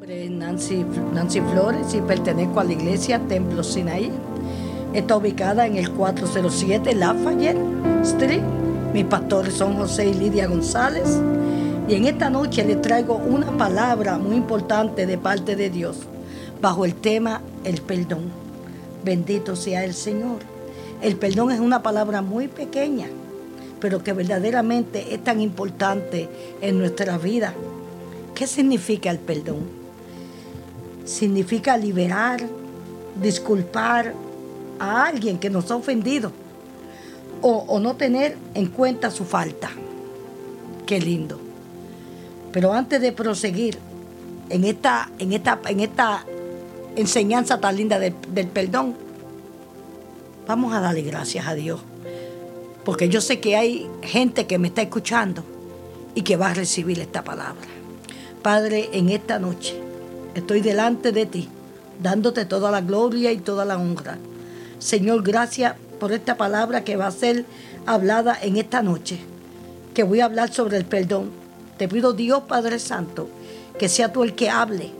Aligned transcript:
nombre 0.00 0.24
es 0.24 0.30
Nancy, 0.30 0.86
Nancy 1.12 1.42
Flores 1.42 1.92
y 1.92 2.00
pertenezco 2.00 2.58
a 2.58 2.64
la 2.64 2.72
iglesia 2.72 3.20
Templo 3.28 3.62
Sinaí. 3.62 4.10
Está 4.94 5.18
ubicada 5.18 5.66
en 5.66 5.76
el 5.76 5.90
407 5.90 6.94
Lafayette 6.94 7.58
Street. 8.04 8.40
Mis 8.94 9.04
pastores 9.04 9.52
son 9.52 9.76
José 9.76 10.08
y 10.08 10.14
Lidia 10.14 10.46
González. 10.46 11.20
Y 11.86 11.96
en 11.96 12.06
esta 12.06 12.30
noche 12.30 12.64
les 12.64 12.80
traigo 12.80 13.16
una 13.16 13.54
palabra 13.58 14.16
muy 14.16 14.36
importante 14.36 15.04
de 15.04 15.18
parte 15.18 15.54
de 15.54 15.68
Dios 15.68 15.98
bajo 16.62 16.86
el 16.86 16.94
tema 16.94 17.42
el 17.64 17.82
perdón. 17.82 18.30
Bendito 19.04 19.54
sea 19.54 19.84
el 19.84 19.92
Señor. 19.92 20.38
El 21.02 21.16
perdón 21.16 21.52
es 21.52 21.60
una 21.60 21.82
palabra 21.82 22.22
muy 22.22 22.48
pequeña, 22.48 23.08
pero 23.80 24.02
que 24.02 24.14
verdaderamente 24.14 25.12
es 25.12 25.22
tan 25.22 25.42
importante 25.42 26.30
en 26.62 26.78
nuestra 26.78 27.18
vida. 27.18 27.52
¿Qué 28.34 28.46
significa 28.46 29.10
el 29.10 29.18
perdón? 29.18 29.79
Significa 31.04 31.76
liberar, 31.76 32.40
disculpar 33.20 34.14
a 34.78 35.06
alguien 35.06 35.38
que 35.38 35.50
nos 35.50 35.70
ha 35.70 35.76
ofendido 35.76 36.32
o, 37.42 37.78
no 37.80 37.96
tener 37.96 38.36
en 38.54 38.66
cuenta 38.66 39.10
su 39.10 39.24
falta. 39.24 39.70
Qué 40.86 41.00
lindo. 41.00 41.40
Pero 42.52 42.72
antes 42.72 43.00
de 43.00 43.12
proseguir 43.12 43.78
en 44.48 44.64
esta, 44.64 45.10
en 45.18 45.32
esta, 45.32 45.60
en 45.68 45.80
esta 45.80 46.26
enseñanza 46.96 47.60
tan 47.60 47.76
linda 47.76 47.98
del 47.98 48.48
perdón, 48.48 48.94
vamos 50.46 50.74
a 50.74 50.80
darle 50.80 51.02
gracias 51.02 51.46
a 51.46 51.54
Dios. 51.54 51.80
Porque 52.84 53.08
yo 53.08 53.20
sé 53.20 53.40
que 53.40 53.56
hay 53.56 53.88
gente 54.02 54.46
que 54.46 54.58
me 54.58 54.68
está 54.68 54.82
escuchando 54.82 55.44
y 56.14 56.22
que 56.22 56.36
va 56.36 56.50
a 56.50 56.54
recibir 56.54 56.98
esta 56.98 57.22
palabra. 57.22 57.68
Padre, 58.42 58.90
en 58.92 59.10
esta 59.10 59.38
noche 59.38 59.89
estoy 60.34 60.60
delante 60.60 61.12
de 61.12 61.26
ti, 61.26 61.48
dándote 62.02 62.44
toda 62.44 62.70
la 62.70 62.80
gloria 62.80 63.32
y 63.32 63.38
toda 63.38 63.64
la 63.64 63.78
honra. 63.78 64.18
Señor, 64.78 65.22
gracias 65.22 65.74
por 65.98 66.12
esta 66.12 66.36
palabra 66.36 66.84
que 66.84 66.96
va 66.96 67.06
a 67.06 67.12
ser 67.12 67.44
hablada 67.86 68.36
en 68.40 68.56
esta 68.56 68.82
noche, 68.82 69.18
que 69.94 70.02
voy 70.02 70.20
a 70.20 70.24
hablar 70.24 70.52
sobre 70.52 70.76
el 70.76 70.84
perdón. 70.84 71.30
Te 71.76 71.88
pido 71.88 72.12
Dios, 72.12 72.42
Padre 72.48 72.78
Santo, 72.78 73.28
que 73.78 73.88
sea 73.88 74.12
tú 74.12 74.22
el 74.22 74.34
que 74.34 74.50
hable. 74.50 74.90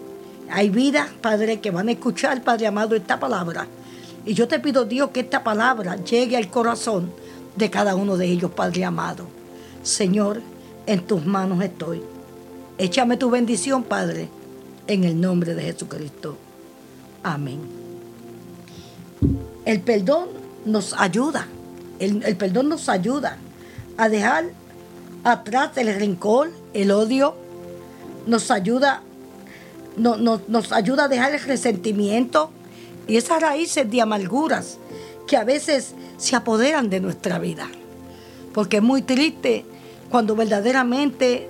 Hay 0.51 0.69
vidas, 0.69 1.09
Padre, 1.21 1.61
que 1.61 1.71
van 1.71 1.89
a 1.89 1.93
escuchar, 1.93 2.43
Padre 2.43 2.67
amado, 2.67 2.95
esta 2.97 3.21
palabra. 3.21 3.67
Y 4.27 4.35
yo 4.35 4.49
te 4.49 4.59
pido, 4.59 4.85
Dios, 4.85 5.11
que 5.11 5.21
esta 5.21 5.43
palabra 5.43 5.97
llegue 5.97 6.37
al 6.37 6.51
corazón 6.51 7.11
de 7.57 7.71
cada 7.71 7.95
uno 7.95 8.17
de 8.17 8.27
ellos, 8.27 8.51
Padre 8.51 8.85
amado. 8.85 9.27
Señor, 9.83 10.43
en 10.87 11.07
tus 11.07 11.25
manos 11.25 11.63
estoy. 11.63 12.03
Échame 12.79 13.17
tu 13.17 13.31
bendición, 13.31 13.83
Padre, 13.83 14.29
en 14.91 15.05
el 15.05 15.21
nombre 15.21 15.55
de 15.55 15.63
Jesucristo. 15.63 16.37
Amén. 17.23 17.61
El 19.65 19.81
perdón 19.83 20.31
nos 20.65 20.95
ayuda, 20.95 21.47
el, 22.01 22.25
el 22.25 22.37
perdón 22.37 22.69
nos 22.69 22.89
ayuda 22.89 23.37
a 23.97 24.09
dejar 24.09 24.47
atrás 25.23 25.77
el 25.77 25.95
rencor, 25.95 26.51
el 26.75 26.91
odio, 26.91 27.37
nos 28.27 28.51
ayuda, 28.51 29.03
no, 29.97 30.17
no, 30.17 30.41
nos 30.49 30.73
ayuda 30.73 31.05
a 31.05 31.09
dejar 31.09 31.35
el 31.35 31.41
resentimiento 31.41 32.51
y 33.07 33.17
esas 33.17 33.41
raíces 33.41 33.89
de 33.89 34.01
amarguras 34.01 34.79
que 35.29 35.37
a 35.37 35.45
veces 35.45 35.95
se 36.17 36.35
apoderan 36.35 36.91
de 36.91 36.99
nuestra 36.99 37.39
vida. 37.39 37.69
Porque 38.53 38.79
es 38.79 38.83
muy 38.83 39.03
triste 39.03 39.65
cuando 40.11 40.35
verdaderamente 40.35 41.49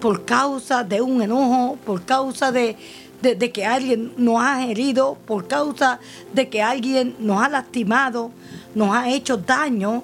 por 0.00 0.24
causa 0.24 0.84
de 0.84 1.00
un 1.00 1.22
enojo, 1.22 1.76
por 1.84 2.04
causa 2.04 2.52
de, 2.52 2.76
de, 3.22 3.52
que 3.52 3.64
alguien 3.64 4.12
nos 4.16 4.40
ha 4.40 4.64
herido, 4.64 5.18
por 5.26 5.48
causa 5.48 5.98
de 6.32 6.48
que 6.48 6.62
alguien 6.62 7.16
nos 7.18 7.42
ha 7.42 7.48
lastimado, 7.48 8.30
nos 8.74 8.94
ha 8.94 9.08
hecho 9.08 9.36
daño, 9.36 10.02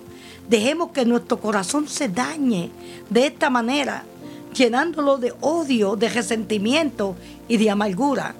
dejemos 0.48 0.90
que 0.90 1.04
nuestro 1.04 1.38
corazón 1.40 1.88
se 1.88 2.08
dañe 2.08 2.70
de 3.08 3.26
esta 3.26 3.50
manera, 3.50 4.04
llenándolo 4.52 5.18
de 5.18 5.32
odio, 5.40 5.96
de 5.96 6.08
resentimiento 6.08 7.16
y 7.48 7.56
de 7.56 7.70
amargura. 7.70 8.34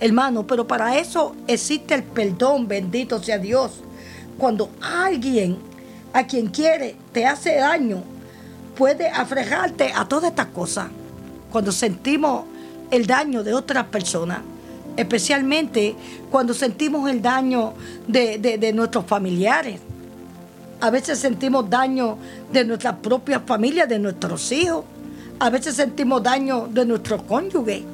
Hermano, 0.00 0.46
pero 0.46 0.66
para 0.66 0.96
eso 0.98 1.34
existe 1.46 1.94
el 1.94 2.04
perdón, 2.04 2.68
bendito 2.68 3.22
sea 3.22 3.38
Dios. 3.38 3.80
Cuando 4.38 4.70
alguien 4.80 5.58
a 6.12 6.26
quien 6.26 6.46
quiere 6.46 6.96
te 7.12 7.26
hace 7.26 7.56
daño, 7.56 8.04
puede 8.78 9.08
afrejarte 9.08 9.92
a 9.92 10.06
todas 10.06 10.30
estas 10.30 10.46
cosas. 10.46 10.86
Cuando 11.50 11.72
sentimos 11.72 12.44
el 12.92 13.08
daño 13.08 13.42
de 13.42 13.52
otras 13.52 13.84
personas, 13.86 14.38
especialmente 14.96 15.96
cuando 16.30 16.54
sentimos 16.54 17.10
el 17.10 17.20
daño 17.20 17.74
de, 18.06 18.38
de, 18.38 18.72
nuestros 18.72 19.04
familiares. 19.04 19.80
A 20.80 20.90
veces 20.90 21.18
sentimos 21.18 21.68
daño 21.68 22.16
de 22.52 22.64
nuestra 22.64 22.96
propia 22.96 23.40
familia, 23.40 23.84
de 23.86 23.98
nuestros 23.98 24.52
hijos. 24.52 24.84
A 25.40 25.50
veces 25.50 25.74
sentimos 25.74 26.22
daño 26.22 26.68
de 26.70 26.84
nuestro 26.84 27.24
cónyuge. 27.26 27.84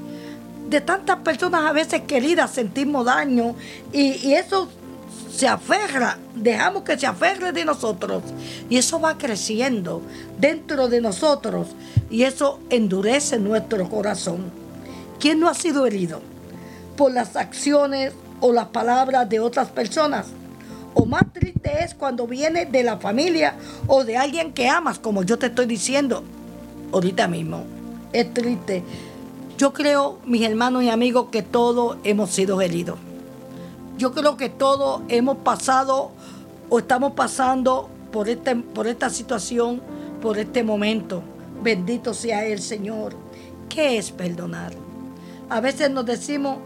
De 0.69 0.81
tantas 0.83 1.19
personas 1.19 1.65
a 1.65 1.72
veces 1.72 2.03
queridas 2.03 2.51
sentimos 2.51 3.06
daño 3.06 3.55
y 3.93 4.33
eso 4.33 4.69
se 5.34 5.49
aferra, 5.49 6.19
dejamos 6.37 6.84
que 6.84 6.97
se 6.97 7.06
aferre 7.06 7.50
de 7.50 7.65
nosotros 7.65 8.22
y 8.71 8.77
eso 8.77 9.00
va 9.00 9.19
creciendo 9.19 10.00
dentro 10.39 10.89
de 10.89 11.00
nosotros 11.00 11.69
y 12.09 12.22
eso 12.22 12.61
endurece 12.71 13.39
nuestro 13.41 13.89
corazón. 13.89 14.45
¿Quién 15.19 15.41
no 15.41 15.49
ha 15.49 15.55
sido 15.55 15.87
herido 15.87 16.21
por 16.97 17.12
las 17.12 17.34
acciones 17.34 18.12
o 18.41 18.53
las 18.53 18.67
palabras 18.67 19.28
de 19.28 19.41
otras 19.41 19.69
personas? 19.71 20.27
O 20.95 21.05
más 21.05 21.25
triste 21.33 21.83
es 21.83 21.95
cuando 21.95 22.28
viene 22.28 22.66
de 22.66 22.84
la 22.84 22.99
familia 22.99 23.56
o 23.89 24.05
de 24.05 24.16
alguien 24.16 24.53
que 24.53 24.69
amas, 24.69 25.01
como 25.01 25.25
yo 25.25 25.37
te 25.37 25.47
estoy 25.47 25.66
diciendo 25.66 26.22
ahorita 26.93 27.27
mismo. 27.27 27.65
Es 28.12 28.33
triste. 28.33 28.84
Yo 29.59 29.72
creo, 29.72 30.21
mis 30.25 30.43
hermanos 30.43 30.84
y 30.84 30.91
amigos, 30.91 31.27
que 31.33 31.43
todos 31.43 31.97
hemos 32.05 32.31
sido 32.31 32.61
heridos. 32.61 32.99
Yo 33.97 34.12
creo 34.12 34.37
que 34.37 34.49
todos 34.49 35.03
hemos 35.09 35.37
pasado 35.38 36.10
o 36.69 36.78
estamos 36.81 37.12
pasando 37.12 37.88
por, 38.10 38.28
este, 38.28 38.56
por 38.56 38.88
esta 38.88 39.09
situación, 39.09 39.81
por 40.21 40.37
este 40.37 40.65
momento. 40.65 41.22
Bendito 41.62 42.12
sea 42.12 42.44
el 42.44 42.60
Señor. 42.60 43.15
¿Qué 43.69 43.97
es 43.97 44.10
perdonar? 44.10 44.72
A 45.49 45.60
veces 45.60 45.91
nos 45.91 46.06
decimos, 46.06 46.59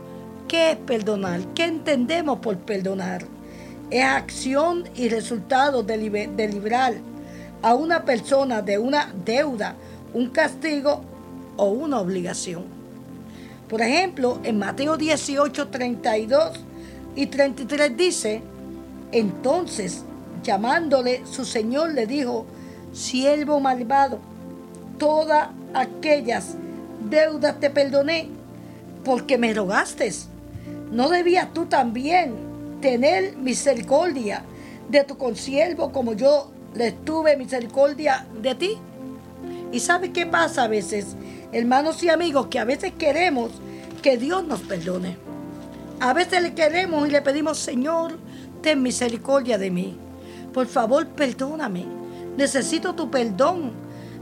¿qué 0.46 0.72
es 0.72 0.76
perdonar? 0.78 1.40
¿Qué 1.54 1.64
entendemos 1.64 2.38
por 2.38 2.56
perdonar? 2.56 3.26
Es 3.90 4.04
acción 4.04 4.84
y 4.94 5.10
resultado 5.10 5.82
de, 5.82 6.28
de 6.34 6.48
librar 6.48 6.94
a 7.60 7.74
una 7.74 8.06
persona 8.06 8.62
de 8.62 8.78
una 8.78 9.12
deuda, 9.24 9.74
un 10.14 10.30
castigo 10.30 11.02
o 11.58 11.66
una 11.66 12.00
obligación. 12.00 12.64
Por 13.68 13.82
ejemplo, 13.82 14.38
en 14.44 14.58
Mateo 14.58 14.96
18, 14.96 15.68
32 15.68 16.67
y 17.18 17.26
33 17.26 17.96
dice, 17.96 18.42
entonces 19.10 20.04
llamándole 20.44 21.26
su 21.26 21.44
señor 21.44 21.92
le 21.92 22.06
dijo, 22.06 22.46
siervo 22.92 23.58
malvado, 23.58 24.20
todas 24.98 25.48
aquellas 25.74 26.54
deudas 27.10 27.58
te 27.58 27.70
perdoné 27.70 28.28
porque 29.04 29.36
me 29.36 29.52
rogaste. 29.52 30.12
¿No 30.92 31.08
debías 31.08 31.52
tú 31.52 31.66
también 31.66 32.34
tener 32.80 33.36
misericordia 33.36 34.44
de 34.88 35.02
tu 35.02 35.18
consiervo 35.18 35.90
como 35.90 36.12
yo 36.12 36.52
le 36.76 36.92
tuve 36.92 37.36
misericordia 37.36 38.28
de 38.40 38.54
ti? 38.54 38.78
¿Y 39.72 39.80
sabes 39.80 40.10
qué 40.10 40.24
pasa 40.24 40.62
a 40.62 40.68
veces, 40.68 41.16
hermanos 41.50 42.00
y 42.04 42.10
amigos? 42.10 42.46
Que 42.46 42.60
a 42.60 42.64
veces 42.64 42.92
queremos 42.96 43.50
que 44.02 44.18
Dios 44.18 44.46
nos 44.46 44.60
perdone. 44.60 45.27
A 46.00 46.12
veces 46.12 46.42
le 46.42 46.54
queremos 46.54 47.08
y 47.08 47.10
le 47.10 47.22
pedimos, 47.22 47.58
Señor, 47.58 48.18
ten 48.62 48.82
misericordia 48.82 49.58
de 49.58 49.70
mí. 49.70 49.96
Por 50.52 50.66
favor, 50.66 51.08
perdóname. 51.08 51.86
Necesito 52.36 52.94
tu 52.94 53.10
perdón. 53.10 53.72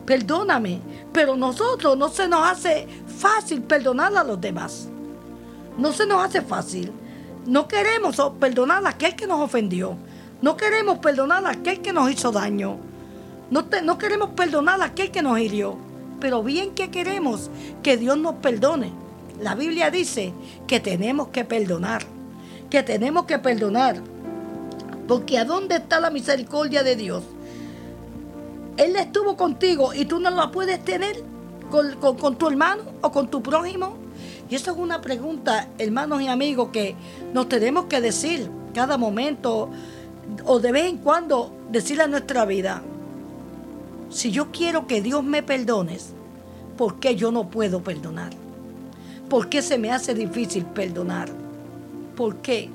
Perdóname. 0.06 0.81
Pero 1.12 1.37
nosotros 1.37 1.99
no 1.99 2.08
se 2.08 2.28
nos 2.28 2.49
hace 2.49 2.87
fácil 3.19 3.62
perdonar 3.62 4.17
a 4.17 4.25
los 4.25 4.40
demás. 4.40 4.88
No 5.76 5.93
se 5.93 6.06
nos 6.06 6.25
hace 6.25 6.40
fácil. 6.40 6.93
No 7.46 7.69
queremos 7.69 8.17
perdonar 8.40 8.84
a 8.87 8.90
aquel 8.90 9.14
que 9.14 9.26
nos 9.26 9.40
ofendió. 9.40 9.96
No 10.40 10.56
queremos 10.56 10.99
perdonar 10.99 11.44
a 11.44 11.50
aquel 11.50 11.82
que 11.82 11.93
nos 11.93 12.11
hizo 12.11 12.32
daño. 12.32 12.79
No, 13.50 13.67
te, 13.67 13.82
no 13.82 13.99
queremos 13.99 14.31
perdonar 14.31 14.81
a 14.81 14.87
aquel 14.87 15.11
que 15.11 15.22
nos 15.22 15.38
hirió. 15.38 15.76
Pero 16.20 16.43
bien 16.43 16.75
que 16.75 16.90
queremos 16.90 17.50
que 17.82 17.99
Dios 17.99 18.17
nos 18.17 18.37
perdone. 18.37 19.06
La 19.40 19.54
Biblia 19.54 19.90
dice 19.90 20.32
que 20.66 20.80
tenemos 20.80 21.28
que 21.28 21.44
perdonar. 21.44 22.02
Que 22.70 22.82
tenemos 22.82 23.26
que 23.26 23.38
perdonar. 23.38 24.00
Porque 25.06 25.38
¿a 25.38 25.44
dónde 25.44 25.76
está 25.76 26.00
la 26.00 26.10
misericordia 26.10 26.82
de 26.82 26.96
Dios? 26.96 27.22
Él 28.76 28.96
estuvo 28.96 29.36
contigo 29.36 29.94
y 29.94 30.04
tú 30.04 30.18
no 30.20 30.30
la 30.30 30.50
puedes 30.50 30.82
tener 30.84 31.22
con, 31.70 32.36
tu 32.36 32.48
hermano 32.48 32.82
o 33.00 33.12
con 33.12 33.28
tu 33.28 33.42
prójimo. 33.42 33.96
Y 34.48 34.54
eso 34.54 34.72
es 34.72 34.76
una 34.76 35.00
pregunta, 35.00 35.68
hermanos 35.78 36.22
y 36.22 36.28
amigos, 36.28 36.70
que 36.72 36.94
nos 37.32 37.48
tenemos 37.48 37.86
que 37.86 38.00
decir 38.00 38.50
cada 38.74 38.96
momento 38.96 39.70
o 40.44 40.58
de 40.58 40.72
vez 40.72 40.86
en 40.86 40.98
cuando 40.98 41.52
decir 41.70 42.00
a 42.00 42.06
nuestra 42.06 42.44
vida, 42.44 42.82
si 44.10 44.30
yo 44.30 44.50
quiero 44.50 44.86
que 44.86 45.00
Dios 45.00 45.22
me 45.24 45.42
perdone, 45.42 45.98
¿por 46.76 46.98
qué 47.00 47.16
yo 47.16 47.32
no 47.32 47.48
puedo 47.48 47.82
perdonar? 47.82 48.30
¿Por 49.28 49.49
qué 49.49 49.61
se 49.61 49.76
me 49.76 49.90
hace 49.90 50.14
difícil 50.14 50.64
perdonar? 50.64 51.28
¿Por 52.17 52.37
qué? 52.37 52.70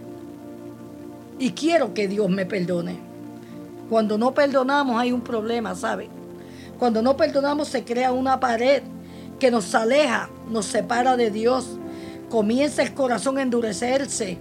Y 1.39 1.51
quiero 1.51 1.93
que 1.93 2.09
Dios 2.09 2.29
me 2.29 2.45
perdone. 2.45 2.99
Cuando 3.89 4.17
no 4.17 4.33
perdonamos 4.33 4.99
hay 4.99 5.13
un 5.13 5.21
problema, 5.21 5.73
¿sabe? 5.75 6.09
Cuando 6.77 7.01
no 7.01 7.15
perdonamos 7.15 7.69
se 7.69 7.85
crea 7.85 8.11
una 8.11 8.39
pared 8.39 8.83
que 9.39 9.49
nos 9.49 9.73
aleja, 9.73 10.29
nos 10.49 10.65
separa 10.65 11.15
de 11.15 11.31
Dios. 11.31 11.77
Comienza 12.29 12.83
el 12.83 12.93
corazón 12.93 13.37
a 13.37 13.43
endurecerse, 13.43 14.37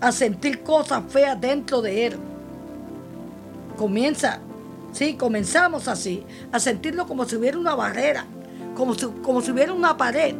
a 0.00 0.10
sentir 0.10 0.64
cosas 0.64 1.04
feas 1.08 1.40
dentro 1.40 1.80
de 1.80 2.06
él. 2.06 2.16
Comienza, 3.76 4.40
sí, 4.92 5.14
comenzamos 5.14 5.86
así, 5.86 6.24
a 6.50 6.58
sentirlo 6.58 7.06
como 7.06 7.24
si 7.24 7.36
hubiera 7.36 7.56
una 7.56 7.76
barrera, 7.76 8.26
como 8.74 8.94
si, 8.94 9.06
como 9.22 9.40
si 9.40 9.52
hubiera 9.52 9.72
una 9.72 9.96
pared 9.96 10.34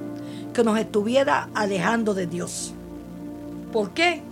que 0.53 0.65
nos 0.65 0.79
estuviera 0.79 1.49
alejando 1.55 2.15
de 2.15 2.27
Dios. 2.27 2.73
¿Por 3.73 3.91
qué? 3.91 4.23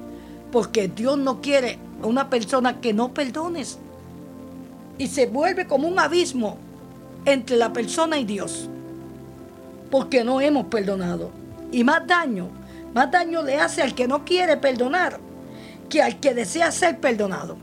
Porque 0.52 0.88
Dios 0.88 1.18
no 1.18 1.40
quiere 1.40 1.78
a 2.02 2.06
una 2.06 2.28
persona 2.30 2.80
que 2.80 2.92
no 2.92 3.12
perdones. 3.14 3.78
Y 4.98 5.06
se 5.06 5.26
vuelve 5.26 5.66
como 5.66 5.88
un 5.88 5.98
abismo 5.98 6.58
entre 7.24 7.56
la 7.56 7.72
persona 7.72 8.18
y 8.18 8.24
Dios 8.24 8.68
porque 9.90 10.24
no 10.24 10.40
hemos 10.40 10.66
perdonado. 10.66 11.30
Y 11.72 11.84
más 11.84 12.06
daño, 12.06 12.48
más 12.94 13.10
daño 13.10 13.42
le 13.42 13.56
hace 13.56 13.82
al 13.82 13.94
que 13.94 14.08
no 14.08 14.24
quiere 14.24 14.56
perdonar 14.56 15.18
que 15.88 16.02
al 16.02 16.20
que 16.20 16.34
desea 16.34 16.70
ser 16.70 16.98
perdonado. 17.00 17.56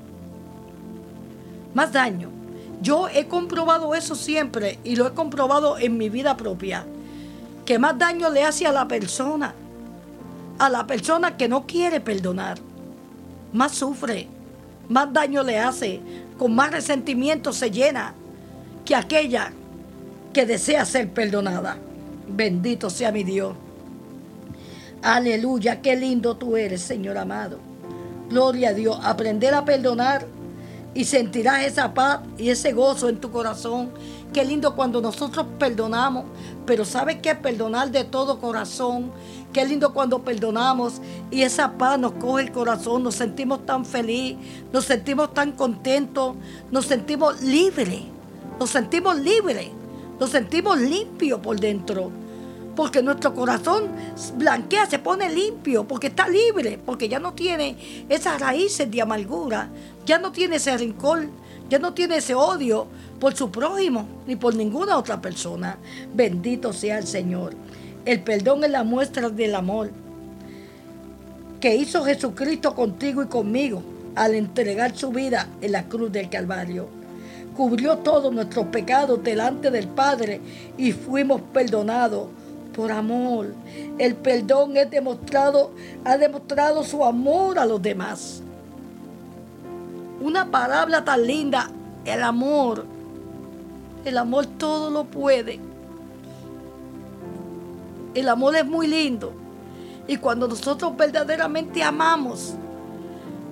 Más 1.74 1.94
daño. 1.94 2.30
Yo 2.82 3.08
he 3.08 3.28
comprobado 3.28 3.96
eso 3.96 4.16
siempre 4.16 4.78
y 4.84 4.98
lo 4.98 5.08
he 5.08 5.14
comprobado 5.14 5.80
en 5.80 5.98
mi 5.98 6.10
vida 6.10 6.38
propia. 6.38 6.86
Que 7.68 7.78
más 7.78 8.00
daño 8.00 8.30
le 8.30 8.44
hace 8.44 8.66
a 8.66 8.72
la 8.72 8.88
persona, 8.88 9.54
a 10.58 10.70
la 10.70 10.88
persona 10.88 11.36
que 11.36 11.50
no 11.50 11.68
quiere 11.68 12.00
perdonar. 12.00 12.58
Más 13.52 13.74
sufre, 13.74 14.30
más 14.88 15.12
daño 15.12 15.44
le 15.44 15.60
hace, 15.60 16.00
con 16.38 16.56
más 16.56 16.72
resentimiento 16.72 17.52
se 17.52 17.70
llena 17.70 18.14
que 18.86 18.96
aquella 18.96 19.52
que 20.34 20.46
desea 20.46 20.86
ser 20.86 21.12
perdonada. 21.12 21.78
Bendito 22.30 22.90
sea 22.90 23.12
mi 23.12 23.26
Dios. 23.26 23.54
Aleluya, 25.02 25.82
qué 25.82 25.98
lindo 25.98 26.38
tú 26.38 26.56
eres, 26.56 26.82
Señor 26.82 27.18
amado. 27.18 27.60
Gloria 28.30 28.70
a 28.70 28.74
Dios. 28.74 28.98
Aprender 29.04 29.54
a 29.54 29.66
perdonar 29.66 30.26
y 30.94 31.04
sentirás 31.04 31.66
esa 31.66 31.94
paz 31.94 32.22
y 32.38 32.50
ese 32.50 32.72
gozo 32.72 33.10
en 33.10 33.20
tu 33.20 33.30
corazón. 33.30 33.92
Qué 34.38 34.46
lindo 34.46 34.76
cuando 34.76 35.02
nosotros 35.02 35.48
perdonamos, 35.58 36.26
pero 36.68 36.86
¿sabes 36.86 37.18
qué? 37.24 37.34
Perdonar 37.34 37.90
de 37.90 38.04
todo 38.04 38.40
corazón. 38.40 39.12
Qué 39.52 39.66
lindo 39.66 39.94
cuando 39.94 40.20
perdonamos 40.20 41.02
y 41.32 41.42
esa 41.42 41.72
paz 41.72 41.98
nos 41.98 42.12
coge 42.12 42.44
el 42.44 42.52
corazón, 42.52 43.02
nos 43.02 43.16
sentimos 43.16 43.66
tan 43.66 43.84
feliz, 43.84 44.38
nos 44.72 44.86
sentimos 44.86 45.34
tan 45.34 45.54
contentos, 45.54 46.36
nos 46.70 46.86
sentimos 46.86 47.42
libres, 47.42 48.02
nos 48.60 48.70
sentimos 48.70 49.18
libres. 49.18 49.70
Nos 50.20 50.30
sentimos 50.30 50.78
limpios 50.78 51.40
por 51.40 51.60
dentro. 51.60 52.12
Porque 52.76 53.02
nuestro 53.02 53.34
corazón 53.34 53.86
blanquea, 54.36 54.86
se 54.86 55.00
pone 55.00 55.30
limpio, 55.34 55.88
porque 55.88 56.08
está 56.08 56.28
libre, 56.30 56.80
porque 56.86 57.10
ya 57.10 57.18
no 57.18 57.34
tiene 57.34 58.06
esas 58.08 58.40
raíces 58.40 58.92
de 58.92 59.02
amargura, 59.02 59.72
ya 60.06 60.20
no 60.20 60.32
tiene 60.32 60.58
ese 60.58 60.78
rincón, 60.78 61.32
ya 61.70 61.80
no 61.80 61.96
tiene 61.96 62.18
ese 62.18 62.36
odio 62.36 62.88
por 63.20 63.36
su 63.36 63.52
prójimo 63.52 64.06
ni 64.28 64.36
por 64.36 64.56
ninguna 64.56 64.98
otra 64.98 65.22
persona. 65.22 65.78
Bendito 66.14 66.74
sea 66.74 67.00
el 67.00 67.08
Señor. 67.08 67.54
El 68.06 68.22
perdón 68.22 68.64
es 68.64 68.72
la 68.72 68.84
muestra 68.84 69.30
del 69.30 69.56
amor 69.56 69.92
que 71.60 71.76
hizo 71.76 72.06
Jesucristo 72.06 72.76
contigo 72.76 73.24
y 73.24 73.28
conmigo 73.28 73.82
al 74.16 74.36
entregar 74.36 74.96
su 74.96 75.10
vida 75.10 75.48
en 75.62 75.72
la 75.72 75.90
cruz 75.90 76.12
del 76.12 76.30
Calvario 76.30 76.98
cubrió 77.58 77.98
todos 77.98 78.32
nuestros 78.32 78.68
pecados 78.68 79.24
delante 79.24 79.72
del 79.72 79.88
Padre 79.88 80.40
y 80.78 80.92
fuimos 80.92 81.42
perdonados 81.52 82.28
por 82.74 82.92
amor. 82.92 83.56
El 83.98 84.16
perdón 84.16 84.78
es 84.78 84.92
demostrado, 84.92 85.72
ha 86.06 86.18
demostrado 86.18 86.84
su 86.84 87.04
amor 87.04 87.58
a 87.58 87.66
los 87.66 87.82
demás. 87.82 88.44
Una 90.22 90.52
palabra 90.52 91.04
tan 91.04 91.26
linda, 91.26 91.72
el 92.06 92.22
amor. 92.22 92.86
El 94.08 94.18
amor 94.18 94.46
todo 94.46 94.90
lo 94.90 95.04
puede. 95.04 95.60
El 98.16 98.30
amor 98.30 98.56
es 98.56 98.66
muy 98.66 98.88
lindo. 98.88 99.34
Y 100.08 100.16
cuando 100.16 100.48
nosotros 100.48 100.96
verdaderamente 100.96 101.84
amamos, 101.84 102.54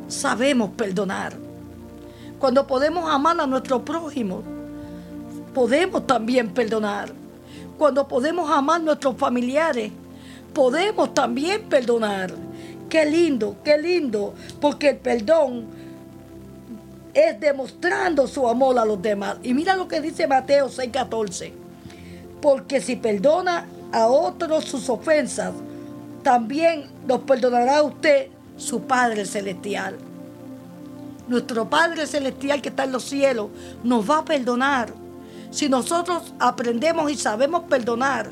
sabemos 0.08 0.70
perdonar. 0.70 1.34
Cuando 2.40 2.66
podemos 2.66 3.10
amar 3.14 3.38
a 3.42 3.46
nuestro 3.46 3.84
prójimo, 3.84 4.44
podemos 5.54 6.08
también 6.08 6.54
perdonar. 6.54 7.12
Cuando 7.78 8.08
podemos 8.08 8.50
amar 8.50 8.80
a 8.80 8.84
nuestros 8.86 9.18
familiares, 9.18 9.92
podemos 10.54 11.14
también 11.14 11.64
perdonar. 11.64 12.34
Qué 12.88 13.06
lindo, 13.06 13.58
qué 13.62 13.78
lindo, 13.78 14.34
porque 14.62 14.92
el 14.92 14.98
perdón 15.00 15.66
es 17.16 17.40
demostrando 17.40 18.28
su 18.28 18.48
amor 18.48 18.78
a 18.78 18.86
los 18.86 19.02
demás. 19.02 19.38
Y 19.42 19.54
mira 19.56 19.76
lo 19.76 19.88
que 19.88 20.02
dice 20.02 20.28
Mateo 20.28 20.70
6:14. 20.70 21.54
Porque 22.42 22.82
si 22.82 22.96
perdona 22.96 23.66
a 23.92 24.08
otros 24.08 24.66
sus 24.66 24.90
ofensas, 24.90 25.54
también 26.22 26.92
nos 27.08 27.22
perdonará 27.22 27.82
usted 27.82 28.28
su 28.58 28.82
Padre 28.82 29.26
Celestial 29.26 29.98
nuestro 31.28 31.70
Padre 31.70 32.06
Celestial 32.06 32.62
que 32.62 32.70
está 32.70 32.84
en 32.84 32.92
los 32.92 33.04
cielos 33.04 33.50
nos 33.84 34.10
va 34.10 34.20
a 34.20 34.26
perdonar. 34.26 34.94
Si 35.52 35.70
nosotros 35.70 36.34
aprendemos 36.40 37.12
y 37.12 37.16
sabemos 37.16 37.64
perdonar, 37.64 38.32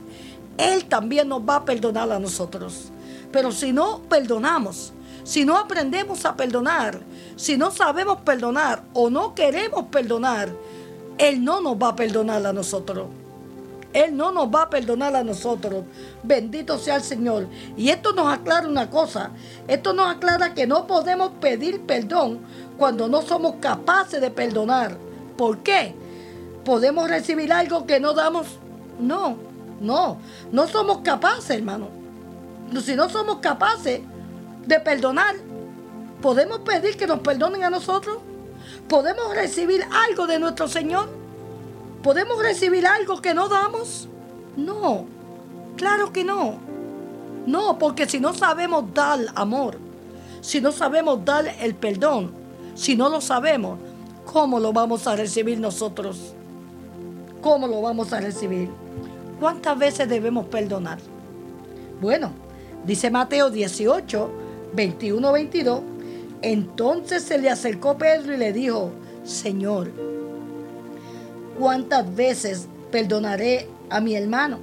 Él 0.58 0.86
también 0.86 1.29
nos 1.29 1.41
va 1.41 1.58
a 1.58 1.65
perdonar 1.65 2.12
a 2.12 2.19
nosotros. 2.19 2.91
Pero 3.31 3.51
si 3.51 3.72
no 3.72 4.01
perdonamos, 4.10 4.93
si 5.24 5.46
no 5.46 5.58
aprendemos 5.58 6.25
a 6.25 6.36
perdonar, 6.36 7.00
si 7.36 7.58
no 7.58 7.72
sabemos 7.72 8.22
perdonar 8.22 8.84
o 8.94 9.10
no 9.10 9.34
queremos 9.36 9.86
perdonar, 9.86 10.50
Él 11.18 11.44
no 11.44 11.62
nos 11.62 11.75
va 11.75 11.90
a 11.90 11.96
perdonar 11.96 12.46
a 12.46 12.54
nosotros. 12.54 13.08
Él 13.94 14.18
no 14.18 14.32
nos 14.32 14.48
va 14.48 14.63
a 14.63 14.70
perdonar 14.70 15.16
a 15.16 15.24
nosotros. 15.24 15.84
Bendito 16.24 16.80
sea 16.80 16.96
el 16.96 17.04
Señor. 17.04 17.48
Y 17.78 17.90
esto 17.90 18.12
nos 18.13 18.34
aclara 18.34 18.68
una 18.68 18.90
cosa. 18.90 19.30
Esto 19.68 19.94
nos 19.94 20.10
aclara 20.10 20.56
que 20.56 20.66
no 20.66 20.88
podemos 20.88 21.34
pedir 21.40 21.82
perdón 21.82 22.40
cuando 22.78 23.08
no 23.08 23.22
somos 23.22 23.56
capaces 23.62 24.20
de 24.20 24.32
perdonar. 24.32 24.98
¿Por 25.38 25.60
qué? 25.60 25.94
¿Podemos 26.66 27.08
recibir 27.08 27.54
algo 27.54 27.86
que 27.86 28.00
no 28.00 28.13
damos? 28.13 28.48
No, 29.00 29.38
no, 29.80 30.18
no 30.52 30.68
somos 30.68 31.00
capaces, 31.00 31.52
hermano. 31.52 31.90
Si 32.84 32.96
no 32.96 33.10
somos 33.10 33.38
capaces 33.38 34.02
de 34.66 34.80
perdonar, 34.80 35.36
¿podemos 36.24 36.60
pedir 36.60 36.96
que 36.96 37.06
nos 37.06 37.20
perdonen 37.20 37.65
a 37.65 37.70
nosotros? 37.70 38.20
¿Podemos 38.88 39.36
recibir 39.36 39.86
algo 40.08 40.25
de 40.25 40.39
nuestro 40.39 40.70
Señor? 40.70 41.10
¿Podemos 42.01 42.42
recibir 42.42 42.88
algo 42.88 43.22
que 43.22 43.34
no 43.34 43.50
damos? 43.50 44.08
No, 44.56 45.06
claro 45.75 46.13
que 46.13 46.24
no. 46.24 46.56
No, 47.46 47.77
porque 47.77 48.08
si 48.08 48.22
no 48.22 48.34
sabemos 48.34 48.86
dar 48.94 49.20
amor, 49.36 49.77
si 50.39 50.62
no 50.62 50.72
sabemos 50.72 51.25
dar 51.25 51.46
el 51.60 51.75
perdón, 51.75 52.32
si 52.74 52.96
no 52.96 53.10
lo 53.10 53.20
sabemos, 53.20 53.77
¿cómo 54.25 54.62
lo 54.62 54.72
vamos 54.72 55.06
a 55.08 55.18
recibir 55.18 55.60
nosotros? 55.60 56.34
¿Cómo 57.42 57.68
lo 57.68 57.82
vamos 57.82 58.13
a 58.13 58.22
recibir? 58.22 58.70
¿Cuántas 59.42 59.77
veces 59.77 60.08
debemos 60.08 60.46
perdonar? 60.46 61.00
Bueno, 62.00 62.32
dice 62.86 63.12
Mateo 63.12 63.50
18, 63.50 64.30
21, 64.74 65.32
22. 65.34 65.92
Entonces 66.43 67.23
se 67.23 67.38
le 67.38 67.50
acercó 67.50 67.97
Pedro 67.97 68.33
y 68.33 68.38
le 68.38 68.51
dijo, 68.51 68.91
Señor, 69.23 69.91
¿cuántas 71.57 72.13
veces 72.13 72.67
perdonaré 72.91 73.69
a 73.89 74.01
mi 74.01 74.15
hermano 74.15 74.59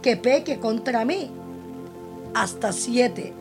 que 0.00 0.16
peque 0.16 0.60
contra 0.60 1.04
mí? 1.04 1.28
Hasta 2.34 2.72
siete. 2.72 3.32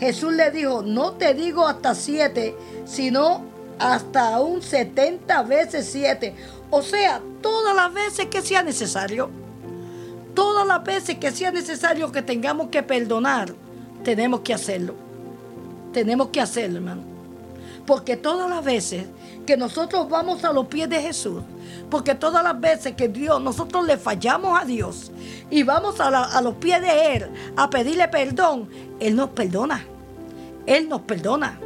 Jesús 0.00 0.32
le 0.32 0.50
dijo, 0.50 0.82
no 0.82 1.12
te 1.12 1.34
digo 1.34 1.66
hasta 1.66 1.94
siete, 1.94 2.54
sino 2.86 3.42
hasta 3.78 4.40
un 4.40 4.62
70 4.62 5.42
veces 5.42 5.90
siete. 5.92 6.34
O 6.70 6.80
sea, 6.80 7.20
todas 7.42 7.76
las 7.76 7.92
veces 7.92 8.26
que 8.26 8.40
sea 8.40 8.62
necesario. 8.62 9.28
Todas 10.32 10.66
las 10.66 10.82
veces 10.84 11.18
que 11.18 11.32
sea 11.32 11.50
necesario 11.50 12.10
que 12.12 12.22
tengamos 12.22 12.68
que 12.68 12.82
perdonar, 12.82 13.52
tenemos 14.04 14.40
que 14.40 14.54
hacerlo. 14.54 15.07
Tenemos 15.92 16.28
que 16.28 16.40
hacerlo, 16.40 16.76
hermano. 16.76 17.02
Porque 17.86 18.16
todas 18.16 18.50
las 18.50 18.64
veces 18.64 19.06
que 19.46 19.56
nosotros 19.56 20.08
vamos 20.10 20.44
a 20.44 20.52
los 20.52 20.66
pies 20.66 20.90
de 20.90 21.00
Jesús, 21.00 21.42
porque 21.90 22.14
todas 22.14 22.44
las 22.44 22.60
veces 22.60 22.94
que 22.94 23.08
Dios, 23.08 23.40
nosotros 23.40 23.86
le 23.86 23.96
fallamos 23.96 24.60
a 24.60 24.66
Dios 24.66 25.10
y 25.50 25.62
vamos 25.62 25.98
a, 26.00 26.40
los 26.42 26.54
pies 26.56 26.82
de 26.82 27.16
Él 27.16 27.30
a 27.56 27.70
pedirle 27.70 28.06
perdón, 28.08 28.68
Él 29.00 29.16
nos 29.16 29.30
perdona. 29.30 29.84
Él 30.66 30.86
nos 30.88 31.00
perdona. 31.00 31.58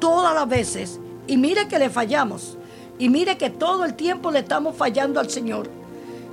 Todas 0.00 0.34
las 0.34 0.48
veces. 0.48 0.98
Y 1.28 1.36
mire 1.36 1.68
que 1.68 1.78
le 1.78 1.90
fallamos. 1.90 2.58
Y 2.98 3.08
mire 3.08 3.38
que 3.38 3.50
todo 3.50 3.84
el 3.84 3.94
tiempo 3.94 4.32
le 4.32 4.40
estamos 4.40 4.74
fallando 4.74 5.20
al 5.20 5.30
Señor. 5.30 5.70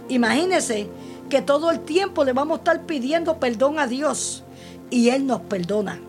Imagínese 0.09 0.89
que 1.29 1.43
todo 1.43 1.69
el 1.69 1.81
tiempo 1.81 2.23
le 2.23 2.33
vamos 2.33 2.55
a 2.55 2.57
estar 2.59 2.81
pidiendo 2.81 3.37
perdón 3.37 3.77
a 3.77 3.85
Dios 3.85 4.43
y 4.89 5.09
Él 5.09 5.27
nos 5.27 5.41
perdona. 5.41 5.99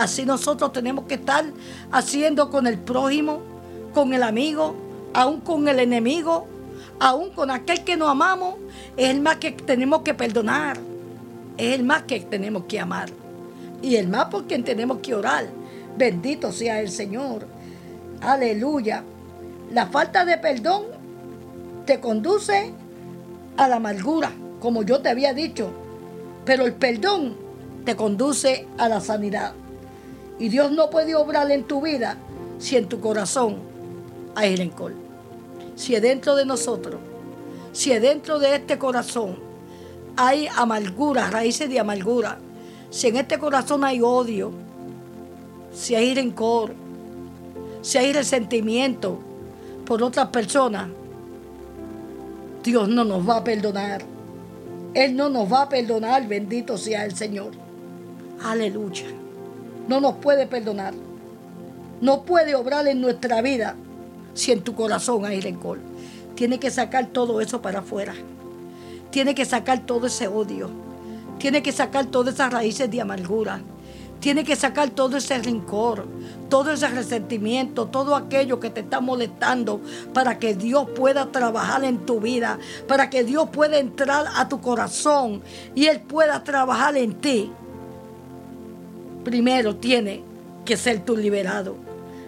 Así 0.00 0.24
nosotros 0.24 0.72
tenemos 0.72 1.04
que 1.04 1.16
estar 1.16 1.44
haciendo 1.92 2.48
con 2.48 2.66
el 2.66 2.78
prójimo, 2.78 3.42
con 3.92 4.14
el 4.14 4.22
amigo, 4.22 4.74
aún 5.12 5.42
con 5.42 5.68
el 5.68 5.78
enemigo, 5.78 6.46
aún 6.98 7.28
con 7.28 7.50
aquel 7.50 7.84
que 7.84 7.98
nos 7.98 8.08
amamos. 8.08 8.54
Es 8.96 9.10
el 9.10 9.20
más 9.20 9.36
que 9.36 9.50
tenemos 9.52 10.00
que 10.00 10.14
perdonar. 10.14 10.78
Es 11.58 11.74
el 11.74 11.84
más 11.84 12.04
que 12.04 12.18
tenemos 12.20 12.64
que 12.64 12.80
amar. 12.80 13.10
Y 13.82 13.96
el 13.96 14.08
más 14.08 14.28
por 14.28 14.46
quien 14.46 14.64
tenemos 14.64 15.00
que 15.00 15.14
orar. 15.14 15.48
Bendito 15.98 16.50
sea 16.50 16.80
el 16.80 16.88
Señor. 16.88 17.46
Aleluya. 18.22 19.04
La 19.70 19.88
falta 19.88 20.24
de 20.24 20.38
perdón 20.38 20.84
te 21.84 22.00
conduce 22.00 22.72
a 23.58 23.68
la 23.68 23.76
amargura, 23.76 24.32
como 24.60 24.82
yo 24.82 25.02
te 25.02 25.10
había 25.10 25.34
dicho. 25.34 25.70
Pero 26.46 26.64
el 26.64 26.72
perdón 26.72 27.36
te 27.84 27.96
conduce 27.96 28.66
a 28.78 28.88
la 28.88 29.02
sanidad. 29.02 29.52
Y 30.40 30.48
Dios 30.48 30.72
no 30.72 30.88
puede 30.88 31.14
obrar 31.14 31.50
en 31.50 31.64
tu 31.64 31.82
vida 31.82 32.16
si 32.58 32.76
en 32.76 32.88
tu 32.88 32.98
corazón 32.98 33.58
hay 34.34 34.56
rencor. 34.56 34.94
Si 35.76 35.94
dentro 36.00 36.34
de 36.34 36.46
nosotros, 36.46 36.98
si 37.72 37.90
dentro 37.98 38.38
de 38.38 38.56
este 38.56 38.78
corazón 38.78 39.36
hay 40.16 40.48
amargura, 40.56 41.30
raíces 41.30 41.68
de 41.68 41.78
amargura, 41.78 42.38
si 42.88 43.08
en 43.08 43.16
este 43.16 43.38
corazón 43.38 43.84
hay 43.84 44.00
odio, 44.00 44.50
si 45.74 45.94
hay 45.94 46.14
rencor, 46.14 46.72
si 47.82 47.98
hay 47.98 48.12
resentimiento, 48.12 49.20
por 49.84 50.02
otras 50.02 50.28
personas, 50.28 50.88
Dios 52.64 52.88
no 52.88 53.04
nos 53.04 53.28
va 53.28 53.38
a 53.38 53.44
perdonar. 53.44 54.02
Él 54.94 55.16
no 55.16 55.28
nos 55.28 55.52
va 55.52 55.62
a 55.62 55.68
perdonar, 55.68 56.26
bendito 56.26 56.78
sea 56.78 57.04
el 57.04 57.14
Señor. 57.14 57.50
Aleluya. 58.42 59.06
No 59.90 60.00
nos 60.00 60.14
puede 60.18 60.46
perdonar. 60.46 60.94
No 62.00 62.22
puede 62.22 62.54
obrar 62.54 62.86
en 62.86 63.00
nuestra 63.00 63.42
vida 63.42 63.74
si 64.34 64.52
en 64.52 64.62
tu 64.62 64.76
corazón 64.76 65.24
hay 65.24 65.40
rencor. 65.40 65.80
Tiene 66.36 66.60
que 66.60 66.70
sacar 66.70 67.06
todo 67.06 67.40
eso 67.40 67.60
para 67.60 67.80
afuera. 67.80 68.14
Tiene 69.10 69.34
que 69.34 69.44
sacar 69.44 69.80
todo 69.80 70.06
ese 70.06 70.28
odio. 70.28 70.70
Tiene 71.40 71.60
que 71.60 71.72
sacar 71.72 72.06
todas 72.06 72.34
esas 72.34 72.52
raíces 72.52 72.88
de 72.88 73.00
amargura. 73.00 73.62
Tiene 74.20 74.44
que 74.44 74.54
sacar 74.54 74.90
todo 74.90 75.16
ese 75.16 75.36
rencor, 75.38 76.06
todo 76.48 76.70
ese 76.70 76.86
resentimiento, 76.86 77.86
todo 77.86 78.14
aquello 78.14 78.60
que 78.60 78.70
te 78.70 78.82
está 78.82 79.00
molestando 79.00 79.80
para 80.14 80.38
que 80.38 80.54
Dios 80.54 80.88
pueda 80.94 81.32
trabajar 81.32 81.82
en 81.82 82.06
tu 82.06 82.20
vida, 82.20 82.60
para 82.86 83.10
que 83.10 83.24
Dios 83.24 83.48
pueda 83.50 83.76
entrar 83.78 84.26
a 84.36 84.48
tu 84.48 84.60
corazón 84.60 85.42
y 85.74 85.86
Él 85.86 86.00
pueda 86.00 86.44
trabajar 86.44 86.96
en 86.96 87.14
ti. 87.14 87.50
Primero 89.24 89.76
tiene 89.76 90.22
que 90.64 90.76
ser 90.76 91.00
tú 91.00 91.16
liberado 91.16 91.76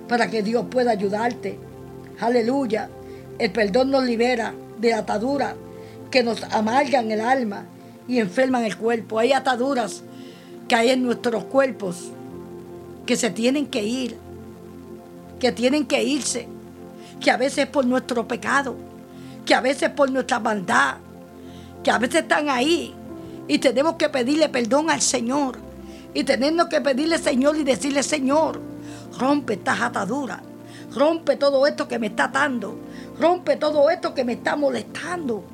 para 0.09 0.29
que 0.29 0.43
Dios 0.43 0.67
pueda 0.71 0.91
ayudarte. 0.91 1.59
Aleluya. 2.21 2.89
El 3.39 3.51
perdón 3.51 3.91
nos 3.91 4.05
libera 4.05 4.55
de 4.79 4.93
ataduras 4.93 5.55
que 6.11 6.23
nos 6.23 6.43
amargan 6.45 7.11
el 7.11 7.21
alma 7.21 7.65
y 8.07 8.19
enferman 8.19 8.65
el 8.65 8.77
cuerpo. 8.77 9.19
Hay 9.19 9.33
ataduras 9.33 10.03
que 10.69 10.75
hay 10.75 10.91
en 10.91 11.03
nuestros 11.03 11.45
cuerpos 11.45 12.11
que 13.07 13.17
se 13.17 13.31
tienen 13.31 13.67
que 13.67 13.83
ir, 13.83 14.19
que 15.41 15.51
tienen 15.51 15.87
que 15.87 16.03
irse, 16.05 16.47
que 17.21 17.31
a 17.31 17.37
veces 17.37 17.67
por 17.67 17.87
nuestro 17.87 18.29
pecado, 18.29 18.77
que 19.47 19.55
a 19.55 19.61
veces 19.61 19.91
por 19.91 20.11
nuestra 20.11 20.39
maldad, 20.39 20.97
que 21.83 21.91
a 21.91 21.99
veces 21.99 22.23
están 22.23 22.49
ahí 22.49 22.95
y 23.49 23.59
tenemos 23.59 23.95
que 23.97 24.09
pedirle 24.09 24.49
perdón 24.49 24.91
al 24.91 25.01
Señor 25.01 25.59
y 26.15 26.25
tenemos 26.25 26.67
que 26.67 26.81
pedirle 26.81 27.19
Señor 27.19 27.57
y 27.57 27.65
decirle 27.65 28.03
Señor, 28.03 28.61
rompe 29.19 29.55
estas 29.55 29.81
ataduras, 29.81 30.41
rompe 30.95 31.37
todo 31.37 31.67
esto 31.67 31.89
que 31.89 31.99
me 31.99 32.09
está 32.09 32.25
atando, 32.25 32.77
rompe 33.19 33.57
todo 33.57 33.91
esto 33.91 34.15
que 34.15 34.25
me 34.25 34.35
está 34.35 34.57
molestando 34.57 35.45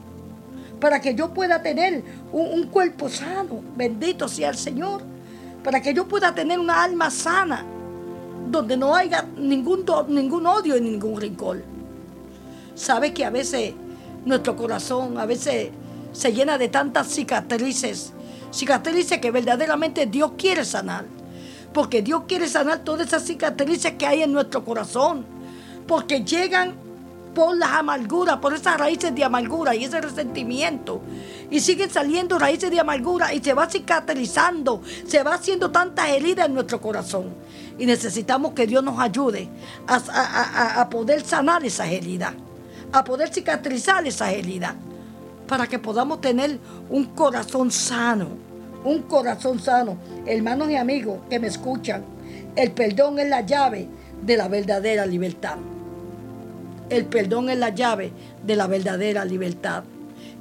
para 0.81 1.01
que 1.01 1.15
yo 1.15 1.33
pueda 1.35 1.61
tener 1.63 2.03
un, 2.33 2.67
cuerpo 2.69 3.09
sano, 3.09 3.63
bendito 3.77 4.29
sea 4.29 4.51
el 4.51 4.57
Señor, 4.57 5.03
para 5.65 5.83
que 5.83 5.93
yo 5.93 6.07
pueda 6.07 6.35
tener 6.35 6.59
una 6.59 6.83
alma 6.83 7.11
sana, 7.11 7.65
donde 8.51 8.77
no 8.77 8.95
haya 8.95 9.27
ningún, 9.37 9.85
ningún 10.09 10.47
odio 10.47 10.77
y 10.77 10.81
ningún 10.81 11.21
rincón. 11.21 11.63
Sabe 12.75 13.13
que 13.13 13.25
a 13.25 13.31
veces 13.31 13.75
nuestro 14.25 14.57
corazón, 14.57 15.19
a 15.19 15.27
veces 15.27 15.71
se 16.13 16.33
llena 16.33 16.59
de 16.59 16.69
tantas 16.69 17.09
cicatrices, 17.09 18.13
cicatrices 18.51 19.19
que 19.19 19.31
verdaderamente 19.31 20.07
Dios 20.07 20.33
quiere 20.37 20.65
sanar, 20.65 21.05
porque 21.73 22.03
Dios 22.03 22.23
quiere 22.27 22.49
sanar 22.49 22.79
todas 22.79 23.07
esas 23.07 23.25
cicatrices 23.25 23.93
que 23.93 24.07
hay 24.07 24.23
en 24.23 24.33
nuestro 24.33 24.65
corazón, 24.65 25.25
porque 25.87 26.25
llegan 26.25 26.75
por 27.35 27.57
las 27.57 27.71
amarguras, 27.71 28.39
por 28.39 28.53
esas 28.53 28.79
raíces 28.79 29.15
de 29.15 29.23
amargura 29.23 29.75
y 29.75 29.85
ese 29.85 30.01
resentimiento. 30.01 31.01
Y 31.51 31.61
siguen 31.61 31.89
saliendo 31.89 32.39
raíces 32.39 32.71
de 32.71 32.81
amargura 32.81 33.33
y 33.33 33.41
se 33.41 33.55
va 33.55 33.71
cicatrizando, 33.71 34.83
se 35.07 35.23
va 35.23 35.35
haciendo 35.35 35.71
tantas 35.71 36.09
heridas 36.09 36.47
en 36.47 36.55
nuestro 36.55 36.81
corazón. 36.81 37.33
Y 37.79 37.87
necesitamos 37.87 38.55
que 38.55 38.67
Dios 38.67 38.83
nos 38.83 38.99
ayude 38.99 39.49
a, 39.87 40.81
a 40.81 40.91
poder 40.91 41.25
sanar 41.25 41.65
esas 41.65 41.89
heridas, 41.89 42.35
a 42.93 43.05
poder 43.05 43.33
cicatrizar 43.33 44.05
esas 44.07 44.33
heridas, 44.33 44.75
para 45.49 45.67
que 45.67 45.79
podamos 45.79 46.21
tener 46.21 46.59
un 46.91 47.07
corazón 47.07 47.73
sano, 47.73 48.29
un 48.85 49.03
corazón 49.03 49.59
sano. 49.59 49.97
Hermanos 50.27 50.71
y 50.71 50.77
amigos 50.77 51.19
que 51.29 51.41
me 51.41 51.49
escuchan, 51.49 52.05
el 52.55 52.71
perdón 52.71 53.19
es 53.19 53.29
la 53.29 53.41
llave 53.41 53.89
de 54.23 54.37
la 54.37 54.47
verdadera 54.47 55.07
libertad. 55.07 55.57
El 56.91 57.07
perdón 57.07 57.51
es 57.51 57.59
la 57.59 57.71
llave 57.71 58.13
de 58.45 58.57
la 58.57 58.67
verdadera 58.67 59.25
libertad. 59.25 59.83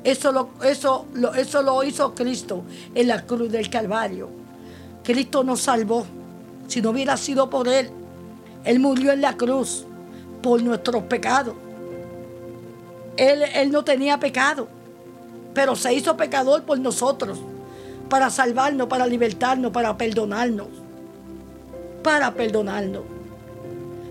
Eso 0.04 0.32
lo, 0.32 0.50
eso, 0.64 1.06
eso 1.36 1.62
lo 1.64 1.84
hizo 1.84 2.14
Cristo 2.14 2.64
en 2.94 3.08
la 3.08 3.26
cruz 3.26 3.52
del 3.52 3.70
Calvario. 3.70 4.30
Cristo 5.04 5.44
nos 5.44 5.62
salvó. 5.62 6.06
Si 6.68 6.82
no 6.82 6.92
hubiera 6.92 7.18
sido 7.18 7.50
por 7.50 7.68
Él, 7.68 7.90
Él 8.66 8.80
murió 8.80 9.14
en 9.14 9.22
la 9.22 9.36
cruz 9.36 9.86
por 10.42 10.62
nuestros 10.62 11.04
pecados. 11.04 11.56
Él, 13.18 13.42
él 13.56 13.72
no 13.72 13.84
tenía 13.84 14.20
pecado, 14.20 14.68
pero 15.58 15.76
se 15.76 15.92
hizo 15.92 16.16
pecador 16.16 16.62
por 16.62 16.78
nosotros, 16.78 17.40
para 18.10 18.30
salvarnos, 18.30 18.88
para 18.88 19.08
libertarnos, 19.08 19.72
para 19.72 19.98
perdonarnos. 19.98 20.68
Para 22.04 22.32
perdonarnos. 22.32 23.02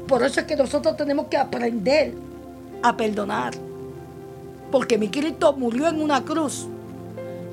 Por 0.08 0.24
eso 0.24 0.40
es 0.40 0.46
que 0.46 0.56
nosotros 0.56 0.96
tenemos 0.96 1.28
que 1.28 1.36
aprender 1.36 2.14
a 2.82 2.96
perdonar. 2.96 3.54
Porque 4.72 4.98
mi 4.98 5.08
Cristo 5.08 5.52
murió 5.52 5.86
en 5.86 6.02
una 6.02 6.24
cruz 6.24 6.66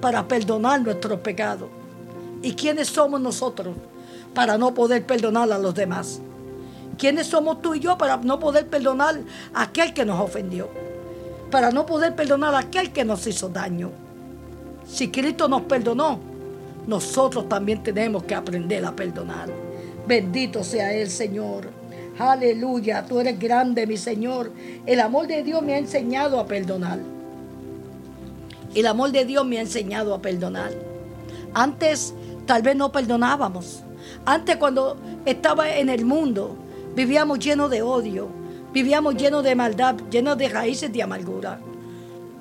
para 0.01 0.27
perdonar 0.27 0.81
nuestros 0.81 1.19
pecados. 1.19 1.69
¿Y 2.41 2.53
quiénes 2.53 2.88
somos 2.88 3.21
nosotros 3.21 3.75
para 4.33 4.57
no 4.57 4.73
poder 4.73 5.05
perdonar 5.05 5.51
a 5.51 5.59
los 5.59 5.75
demás? 5.75 6.19
¿Quiénes 6.97 7.27
somos 7.27 7.62
tú 7.62 7.75
y 7.75 7.79
yo 7.79 7.95
para 7.95 8.17
no 8.17 8.39
poder 8.39 8.67
perdonar 8.67 9.19
a 9.53 9.62
aquel 9.62 9.93
que 9.93 10.03
nos 10.03 10.19
ofendió? 10.19 10.67
Para 11.53 11.69
no 11.69 11.86
poder 11.86 12.15
perdonar 12.15 12.55
a 12.55 12.60
aquel 12.62 12.91
que 12.91 13.05
nos 13.05 13.27
hizo 13.27 13.48
daño. 13.48 13.91
Si 14.88 15.10
Cristo 15.10 15.48
nos 15.48 15.62
perdonó, 15.62 16.19
nosotros 16.88 17.48
también 17.48 17.83
tenemos 17.83 18.24
que 18.24 18.33
aprender 18.33 18.83
a 18.83 18.95
perdonar. 18.95 19.50
Bendito 20.07 20.63
sea 20.63 20.91
el 20.95 21.12
Señor. 21.12 21.69
Aleluya, 22.17 23.05
tú 23.05 23.19
eres 23.19 23.38
grande, 23.38 23.86
mi 23.86 23.98
Señor. 23.98 24.51
El 24.88 25.00
amor 25.00 25.27
de 25.27 25.43
Dios 25.43 25.62
me 25.62 25.75
ha 25.75 25.77
enseñado 25.77 26.39
a 26.39 26.48
perdonar. 26.48 26.98
El 28.74 28.88
amor 28.88 29.12
de 29.12 29.24
Dios 29.24 29.45
me 29.45 29.60
ha 29.60 29.62
enseñado 29.62 30.15
a 30.15 30.24
perdonar. 30.24 30.72
Antes 31.53 32.15
tal 32.48 32.63
vez 32.63 32.75
no 32.75 32.91
perdonábamos. 32.91 33.83
Antes 34.25 34.55
cuando 34.55 34.98
estaba 35.24 35.69
en 35.75 35.89
el 35.89 36.03
mundo, 36.03 36.55
vivíamos 36.95 37.38
llenos 37.38 37.69
de 37.69 37.83
odio, 37.83 38.27
vivíamos 38.73 39.15
llenos 39.15 39.43
de 39.43 39.55
maldad, 39.55 39.95
llenos 40.09 40.37
de 40.37 40.49
raíces 40.49 40.91
de 40.91 41.03
amargura. 41.03 41.59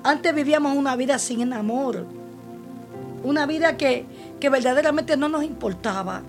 Antes 0.03 0.35
vivíamos 0.35 0.75
una 0.75 0.95
vida 0.95 1.17
sin 1.19 1.53
amor, 1.53 2.05
Una 3.23 3.45
vida 3.45 3.77
que, 3.77 4.05
que 4.37 4.49
verdaderamente 4.49 5.15
no 5.15 5.29
nos 5.29 5.45
importaba. 5.45 6.23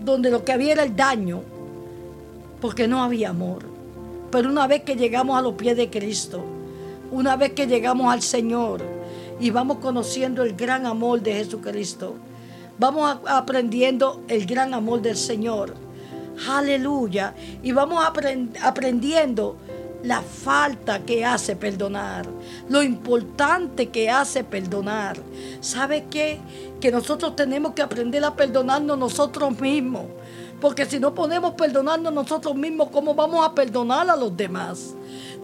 Donde 0.00 0.30
lo 0.30 0.44
que 0.44 0.52
había 0.52 0.72
era 0.72 0.82
el 0.82 0.94
daño. 0.94 1.40
Porque 2.60 2.86
no 2.86 3.02
había 3.02 3.30
amor. 3.30 3.62
Pero 4.30 4.50
una 4.50 4.66
vez 4.66 4.82
que 4.82 4.96
llegamos 4.96 5.38
a 5.38 5.40
los 5.40 5.54
pies 5.54 5.74
de 5.78 5.88
Cristo, 5.88 6.44
una 7.10 7.36
vez 7.36 7.52
que 7.52 7.66
llegamos 7.66 8.12
al 8.12 8.20
Señor 8.20 8.82
y 9.40 9.50
vamos 9.50 9.78
conociendo 9.78 10.42
el 10.42 10.54
gran 10.54 10.84
amor 10.84 11.22
de 11.22 11.34
Jesucristo, 11.34 12.16
vamos 12.78 13.18
aprendiendo 13.26 14.22
el 14.28 14.44
gran 14.44 14.74
amor 14.74 15.00
del 15.00 15.16
Señor. 15.16 15.74
Aleluya. 16.48 17.34
Y 17.62 17.72
vamos 17.72 18.04
aprendiendo 18.04 19.56
la 20.02 20.20
falta 20.20 21.00
que 21.00 21.24
hace 21.24 21.54
perdonar, 21.54 22.26
lo 22.68 22.82
importante 22.82 23.90
que 23.90 24.10
hace 24.10 24.42
perdonar. 24.42 25.16
¿Sabe 25.60 26.06
qué? 26.10 26.40
Que 26.80 26.90
nosotros 26.90 27.36
tenemos 27.36 27.72
que 27.74 27.82
aprender 27.82 28.24
a 28.24 28.34
perdonarnos 28.34 28.98
nosotros 28.98 29.60
mismos. 29.60 30.06
Porque 30.60 30.86
si 30.86 31.00
no 31.00 31.14
podemos 31.14 31.54
perdonarnos 31.54 32.12
nosotros 32.12 32.54
mismos, 32.54 32.88
¿cómo 32.90 33.14
vamos 33.14 33.44
a 33.44 33.54
perdonar 33.54 34.08
a 34.08 34.16
los 34.16 34.36
demás? 34.36 34.94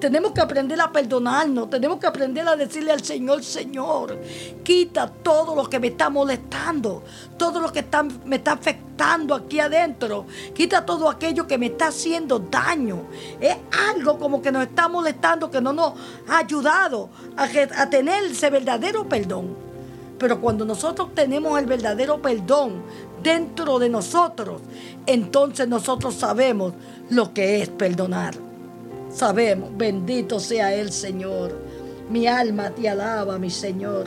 Tenemos 0.00 0.30
que 0.30 0.40
aprender 0.40 0.80
a 0.80 0.92
perdonarnos, 0.92 1.68
tenemos 1.70 1.98
que 1.98 2.06
aprender 2.06 2.46
a 2.46 2.54
decirle 2.54 2.92
al 2.92 3.02
Señor, 3.02 3.42
Señor, 3.42 4.16
quita 4.62 5.08
todo 5.08 5.56
lo 5.56 5.68
que 5.68 5.80
me 5.80 5.88
está 5.88 6.08
molestando, 6.08 7.02
todo 7.36 7.60
lo 7.60 7.72
que 7.72 7.80
está, 7.80 8.04
me 8.04 8.36
está 8.36 8.52
afectando 8.52 9.34
aquí 9.34 9.58
adentro, 9.58 10.26
quita 10.54 10.86
todo 10.86 11.10
aquello 11.10 11.48
que 11.48 11.58
me 11.58 11.66
está 11.66 11.88
haciendo 11.88 12.38
daño. 12.38 13.06
Es 13.40 13.56
algo 13.88 14.20
como 14.20 14.40
que 14.40 14.52
nos 14.52 14.62
está 14.62 14.88
molestando, 14.88 15.50
que 15.50 15.60
no 15.60 15.72
nos 15.72 15.94
ha 16.28 16.38
ayudado 16.38 17.08
a, 17.36 17.48
a 17.82 17.90
tener 17.90 18.22
ese 18.24 18.50
verdadero 18.50 19.08
perdón. 19.08 19.56
Pero 20.16 20.40
cuando 20.40 20.64
nosotros 20.64 21.12
tenemos 21.14 21.58
el 21.58 21.66
verdadero 21.66 22.22
perdón 22.22 22.82
dentro 23.20 23.80
de 23.80 23.88
nosotros, 23.88 24.62
entonces 25.06 25.66
nosotros 25.66 26.14
sabemos 26.14 26.72
lo 27.10 27.34
que 27.34 27.62
es 27.62 27.68
perdonar. 27.68 28.47
Sabemos, 29.18 29.70
bendito 29.76 30.38
sea 30.38 30.72
el 30.72 30.92
Señor. 30.92 31.52
Mi 32.08 32.28
alma 32.28 32.70
te 32.70 32.88
alaba, 32.88 33.36
mi 33.36 33.50
Señor. 33.50 34.06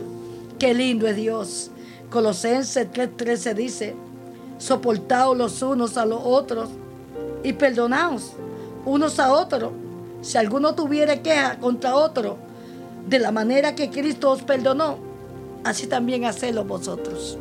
Qué 0.58 0.74
lindo 0.74 1.06
es 1.06 1.18
Dios. 1.18 1.70
Colosenses 2.10 2.89
3:13 2.89 3.53
dice, 3.53 3.96
soportaos 4.58 5.38
los 5.38 5.62
unos 5.63 5.98
a 5.98 6.06
los 6.06 6.22
otros 6.24 6.70
y 7.44 7.51
perdonaos 7.51 8.32
unos 8.86 9.20
a 9.20 9.34
otros. 9.34 9.74
Si 10.22 10.38
alguno 10.38 10.75
tuviera 10.75 11.22
queja 11.22 11.60
contra 11.60 11.94
otro, 11.98 12.38
de 13.06 13.20
la 13.20 13.34
manera 13.34 13.75
que 13.75 13.89
Cristo 13.89 14.32
os 14.32 14.44
perdonó, 14.44 14.98
así 15.65 15.88
también 15.88 16.24
hacedlo 16.24 16.63
vosotros. 16.63 17.38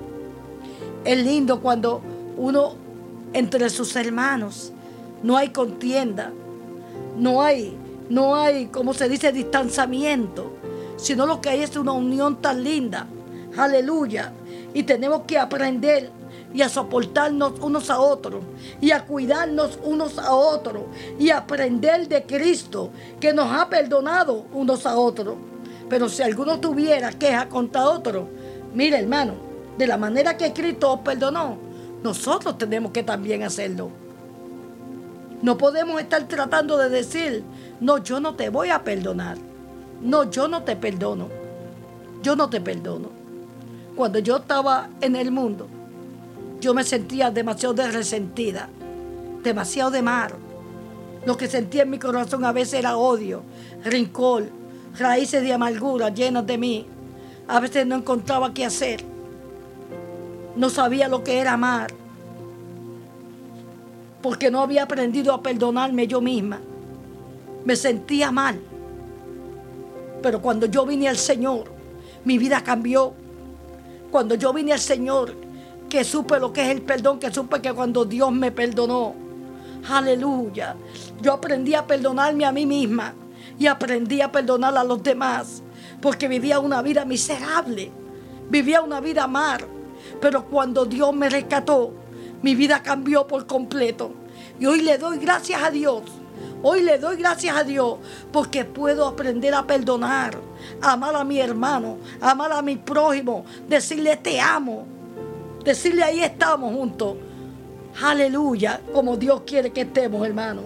Es 1.05 1.25
lindo 1.25 1.61
cuando 1.61 2.01
uno 2.37 2.75
entre 3.33 3.71
sus 3.71 3.95
hermanos 3.95 4.73
no 5.23 5.37
hay 5.37 5.51
contienda, 5.51 6.33
no 7.21 7.43
hay, 7.43 7.77
no 8.09 8.35
hay, 8.35 8.67
como 8.67 8.95
se 8.95 9.09
dice, 9.09 9.31
distanciamiento, 9.31 10.53
sino 10.97 11.27
lo 11.27 11.41
que 11.41 11.51
hay 11.51 11.63
es 11.63 11.77
una 11.77 11.93
unión 11.93 12.41
tan 12.41 12.65
linda. 12.65 13.07
Aleluya. 13.57 14.33
Y 14.73 14.83
tenemos 14.85 15.23
que 15.27 15.39
aprender 15.39 16.11
y 16.53 16.63
a 16.63 16.69
soportarnos 16.69 17.61
unos 17.61 17.91
a 17.91 18.01
otros 18.01 18.43
y 18.81 18.91
a 18.91 19.05
cuidarnos 19.05 19.79
unos 19.85 20.19
a 20.19 20.33
otros 20.33 20.85
y 21.19 21.31
aprender 21.31 22.09
de 22.09 22.25
Cristo 22.25 22.91
que 23.21 23.33
nos 23.33 23.53
ha 23.53 23.69
perdonado 23.69 24.47
unos 24.53 24.87
a 24.87 24.97
otros. 24.97 25.37
Pero 25.89 26.09
si 26.09 26.23
alguno 26.23 26.59
tuviera 26.59 27.13
queja 27.13 27.49
contra 27.49 27.89
otro, 27.89 28.29
mire 28.75 28.99
hermano, 28.99 29.35
de 29.77 29.87
la 29.87 29.97
manera 29.97 30.37
que 30.37 30.53
Cristo 30.53 31.01
perdonó, 31.05 31.57
nosotros 32.03 32.57
tenemos 32.57 32.93
que 32.93 33.03
también 33.03 33.43
hacerlo. 33.43 33.91
No 35.43 35.57
podemos 35.57 36.01
estar 36.01 36.29
tratando 36.29 36.77
de 36.77 36.91
decir, 36.91 37.43
no, 37.81 37.99
yo 37.99 38.21
no 38.21 38.35
te 38.35 38.51
voy 38.51 38.69
a 38.69 38.85
perdonar. 38.85 39.39
No, 40.03 40.31
yo 40.31 40.49
no 40.49 40.63
te 40.65 40.77
perdono. 40.77 41.29
Yo 42.23 42.37
no 42.37 42.51
te 42.51 42.61
perdono. 42.61 43.09
Cuando 43.97 44.19
yo 44.19 44.37
estaba 44.37 44.91
en 45.01 45.17
el 45.17 45.31
mundo, 45.31 45.67
yo 46.61 46.75
me 46.75 46.85
sentía 46.85 47.31
demasiado 47.31 47.75
resentida, 47.91 48.69
demasiado 49.43 49.91
de 49.91 50.03
mar. 50.03 50.35
Lo 51.25 51.39
que 51.39 51.49
sentía 51.49 51.83
en 51.83 51.91
mi 51.91 51.99
corazón 51.99 52.45
a 52.45 52.53
veces 52.53 52.75
era 52.75 52.99
odio, 52.99 53.43
rincón, 53.83 54.51
raíces 54.99 55.43
de 55.43 55.55
amargura 55.55 56.11
llenas 56.11 56.47
de 56.47 56.59
mí. 56.59 56.87
A 57.49 57.61
veces 57.61 57.87
no 57.87 57.97
encontraba 57.97 58.53
qué 58.53 58.67
hacer. 58.67 59.03
No 60.55 60.69
sabía 60.69 61.09
lo 61.09 61.25
que 61.25 61.39
era 61.39 61.55
amar 61.55 62.00
porque 64.23 64.51
no 64.51 64.61
había 64.61 64.83
aprendido 64.85 65.33
a 65.33 65.43
perdonarme 65.43 66.07
yo 66.07 66.21
misma. 66.21 66.61
Me 67.65 67.77
sentía 67.77 68.31
mal. 68.31 68.61
Pero 70.23 70.41
cuando 70.43 70.67
yo 70.67 70.85
vine 70.85 71.09
al 71.09 71.17
Señor, 71.17 71.65
mi 72.25 72.39
vida 72.39 72.63
cambió. 72.63 73.15
Cuando 74.11 74.35
yo 74.35 74.53
vine 74.53 74.73
al 74.73 74.81
Señor, 74.81 75.35
que 75.89 76.05
supe 76.05 76.39
lo 76.39 76.53
que 76.53 76.63
es 76.63 76.69
el 76.69 76.83
perdón, 76.83 77.19
que 77.19 77.33
supe 77.33 77.61
que 77.61 77.73
cuando 77.73 78.05
Dios 78.05 78.31
me 78.33 78.53
perdonó, 78.53 79.15
aleluya, 79.89 80.77
yo 81.23 81.33
aprendí 81.33 81.75
a 81.75 81.87
perdonarme 81.87 82.45
a 82.45 82.53
mí 82.53 82.67
misma 82.67 83.15
y 83.59 83.67
aprendí 83.67 84.21
a 84.21 84.31
perdonar 84.31 84.77
a 84.77 84.85
los 84.85 85.03
demás, 85.03 85.63
porque 86.01 86.29
vivía 86.29 86.61
una 86.61 86.83
vida 86.83 87.05
miserable, 87.05 87.91
vivía 88.49 88.83
una 88.83 89.01
vida 89.01 89.27
mal. 89.27 89.67
Pero 90.21 90.45
cuando 90.47 90.85
Dios 90.85 91.15
me 91.15 91.29
rescató, 91.29 91.93
mi 92.43 92.55
vida 92.55 92.83
cambió 92.83 93.27
por 93.27 93.47
completo. 93.47 94.13
Y 94.59 94.67
hoy 94.67 94.83
le 94.83 94.99
doy 94.99 95.19
gracias 95.19 95.63
a 95.63 95.71
Dios. 95.71 96.03
Hoy 96.63 96.83
le 96.83 96.99
doy 96.99 97.17
gracias 97.17 97.57
a 97.57 97.65
Dios 97.65 97.97
porque 98.33 98.65
puedo 98.65 99.07
aprender 99.07 99.55
a 99.55 99.67
perdonar, 99.67 100.37
amar 100.83 101.17
a 101.17 101.25
mi 101.25 101.41
hermano, 101.41 101.97
amar 102.21 102.53
a 102.53 102.61
mi 102.61 102.77
prójimo, 102.77 103.45
decirle 103.67 104.17
te 104.17 104.41
amo, 104.41 104.85
decirle 105.65 106.03
ahí 106.03 106.21
estamos 106.23 106.75
juntos. 106.75 107.17
Aleluya, 108.03 108.81
como 108.93 109.17
Dios 109.17 109.43
quiere 109.47 109.71
que 109.71 109.83
estemos, 109.83 110.27
hermano. 110.27 110.63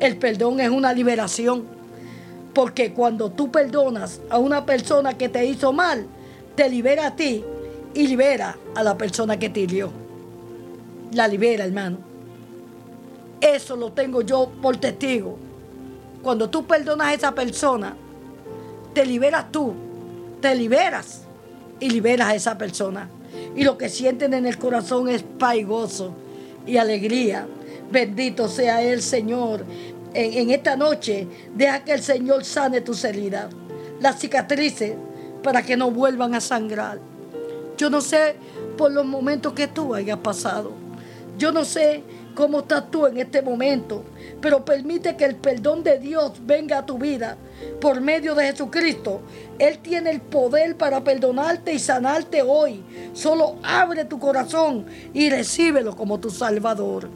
El 0.00 0.16
perdón 0.16 0.60
es 0.60 0.70
una 0.70 0.92
liberación, 0.92 1.64
porque 2.52 2.92
cuando 2.92 3.30
tú 3.30 3.50
perdonas 3.50 4.20
a 4.28 4.38
una 4.38 4.66
persona 4.66 5.16
que 5.16 5.28
te 5.28 5.44
hizo 5.44 5.72
mal, 5.72 6.06
te 6.56 6.68
libera 6.68 7.06
a 7.06 7.16
ti 7.16 7.44
y 7.94 8.06
libera 8.08 8.56
a 8.74 8.82
la 8.82 8.98
persona 8.98 9.38
que 9.38 9.50
te 9.50 9.60
hirió 9.60 10.09
la 11.12 11.28
libera, 11.28 11.64
hermano. 11.64 11.98
Eso 13.40 13.76
lo 13.76 13.92
tengo 13.92 14.22
yo 14.22 14.50
por 14.60 14.76
testigo. 14.76 15.38
Cuando 16.22 16.50
tú 16.50 16.66
perdonas 16.66 17.08
a 17.08 17.14
esa 17.14 17.34
persona, 17.34 17.96
te 18.92 19.06
liberas 19.06 19.50
tú, 19.50 19.72
te 20.40 20.54
liberas 20.54 21.22
y 21.78 21.90
liberas 21.90 22.28
a 22.28 22.34
esa 22.34 22.58
persona. 22.58 23.08
Y 23.56 23.64
lo 23.64 23.78
que 23.78 23.88
sienten 23.88 24.34
en 24.34 24.46
el 24.46 24.58
corazón 24.58 25.08
es 25.08 25.22
paz 25.22 25.56
y 25.56 25.62
gozo 25.62 26.12
y 26.66 26.76
alegría. 26.76 27.46
Bendito 27.90 28.48
sea 28.48 28.82
el 28.82 29.02
Señor. 29.02 29.64
En, 30.12 30.50
esta 30.50 30.76
noche, 30.76 31.26
deja 31.54 31.84
que 31.84 31.92
el 31.92 32.02
Señor 32.02 32.44
sane 32.44 32.80
tus 32.80 33.04
heridas, 33.04 33.52
las 34.00 34.18
cicatrices, 34.18 34.94
para 35.42 35.62
que 35.62 35.76
no 35.76 35.90
vuelvan 35.90 36.34
a 36.34 36.40
sangrar. 36.40 36.98
Yo 37.78 37.88
no 37.88 38.00
sé 38.00 38.34
por 38.76 38.92
los 38.92 39.06
momentos 39.06 39.52
que 39.52 39.68
tú 39.68 39.94
hayas 39.94 40.18
pasado. 40.18 40.72
Yo 41.40 41.52
no 41.52 41.64
sé 41.64 42.02
cómo 42.34 42.60
estás 42.60 42.90
tú 42.90 43.06
en 43.06 43.16
este 43.16 43.40
momento, 43.40 44.04
pero 44.42 44.62
permite 44.62 45.16
que 45.16 45.24
el 45.24 45.36
perdón 45.36 45.82
de 45.82 45.98
Dios 45.98 46.32
venga 46.42 46.76
a 46.76 46.84
tu 46.84 46.98
vida 46.98 47.38
por 47.80 48.02
medio 48.02 48.34
de 48.34 48.44
Jesucristo. 48.44 49.22
Él 49.58 49.78
tiene 49.78 50.10
el 50.10 50.20
poder 50.20 50.76
para 50.76 51.02
perdonarte 51.02 51.72
y 51.72 51.78
sanarte 51.78 52.42
hoy. 52.42 52.84
Solo 53.14 53.56
abre 53.62 54.04
tu 54.04 54.18
corazón 54.18 54.84
y 55.14 55.30
recíbelo 55.30 55.96
como 55.96 56.20
tu 56.20 56.28
Salvador 56.28 57.08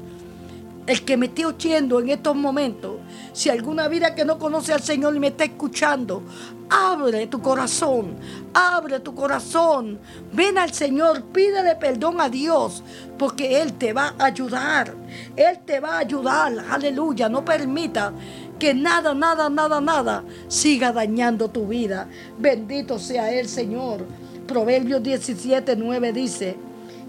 el 0.87 1.05
que 1.05 1.17
me 1.17 1.27
esté 1.27 1.47
oyendo 1.47 2.01
en 2.01 2.11
estos 2.11 2.37
momentos, 2.37 2.97
si 3.33 3.49
alguna 3.49 3.89
vida 3.89 4.15
que 4.15 4.25
no 4.25 4.39
conoce 4.39 4.73
al 4.73 4.83
Señor 4.83 5.17
y 5.17 5.19
me 5.19 5.29
está 5.29 5.45
escuchando, 5.45 6.23
abre 6.69 7.27
tu 7.27 7.41
corazón, 7.41 8.17
abre 8.53 9.01
tu 9.01 9.15
corazón, 9.15 9.99
ven 10.33 10.59
al 10.59 10.73
Señor, 10.73 11.23
pídele 11.25 11.77
perdón 11.77 12.21
a 12.21 12.29
Dios, 12.29 12.83
porque 13.19 13.63
Él 13.63 13.73
te 13.75 13.93
va 13.93 14.15
a 14.19 14.27
ayudar, 14.27 14.95
Él 15.37 15.61
te 15.65 15.81
va 15.81 15.97
a 15.97 15.99
ayudar, 15.99 16.53
aleluya, 16.71 17.29
no 17.29 17.45
permita 17.45 18.13
que 18.59 18.75
nada, 18.75 19.15
nada, 19.15 19.49
nada, 19.49 19.81
nada 19.81 20.25
siga 20.49 20.93
dañando 20.93 21.49
tu 21.49 21.67
vida. 21.67 22.09
Bendito 22.39 22.99
sea 22.99 23.33
el 23.33 23.49
Señor. 23.49 24.05
Proverbios 24.47 25.03
17, 25.03 25.75
9 25.77 26.13
dice, 26.13 26.57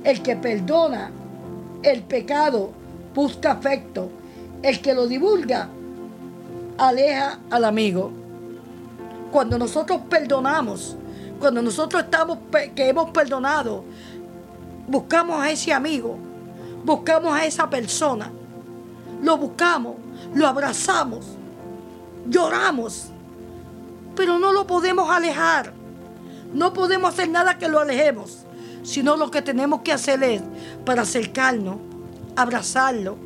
el 0.03 0.21
que 0.21 0.38
perdona 0.38 1.11
el 1.83 2.03
pecado, 2.03 2.71
busca 3.15 3.54
afecto. 3.54 4.10
El 4.62 4.82
que 4.82 4.93
lo 4.93 5.08
divulga 5.08 5.69
aleja 6.78 7.39
al 7.49 7.65
amigo. 7.65 8.12
Cuando 9.32 9.58
nosotros 9.58 10.01
perdonamos, 10.10 10.97
Cuando 11.39 11.62
nosotros 11.62 12.04
estamos 12.04 12.39
que 12.73 12.88
hemos 12.88 13.10
perdonado, 13.12 13.84
buscamos 14.88 15.41
a 15.41 15.51
ese 15.51 15.73
amigo, 15.73 16.17
buscamos 16.86 17.34
a 17.34 17.45
esa 17.45 17.69
persona, 17.69 18.32
lo 19.21 19.38
buscamos, 19.38 19.95
lo 20.34 20.47
abrazamos, 20.47 21.25
lloramos, 22.28 23.08
pero 24.15 24.39
no 24.39 24.54
lo 24.54 24.65
podemos 24.65 25.10
alejar. 25.10 25.73
No 26.54 26.71
podemos 26.71 27.13
hacer 27.13 27.30
nada 27.30 27.58
que 27.58 27.67
lo 27.67 27.82
alejemos, 27.82 28.45
sino 28.84 29.17
lo 29.17 29.30
que 29.30 29.41
tenemos 29.41 29.82
que 29.82 29.91
hacer 29.91 30.23
es 30.23 30.41
para 30.86 31.01
acercarnos, 31.01 31.78
abrazarlo 32.36 33.17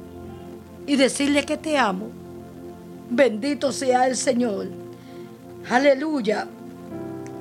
y 0.85 0.95
decirle 0.95 1.45
que 1.45 1.57
te 1.57 1.77
amo. 1.77 2.07
Bendito 3.09 3.71
sea 3.71 4.07
el 4.07 4.15
Señor. 4.15 4.67
Aleluya. 5.69 6.47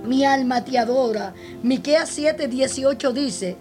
Mi 0.05 0.25
alma 0.25 0.65
te 0.65 0.79
adora. 0.79 1.35
Miqueas 1.63 2.09
7, 2.11 2.49
18 2.49 3.13
dice 3.13 3.57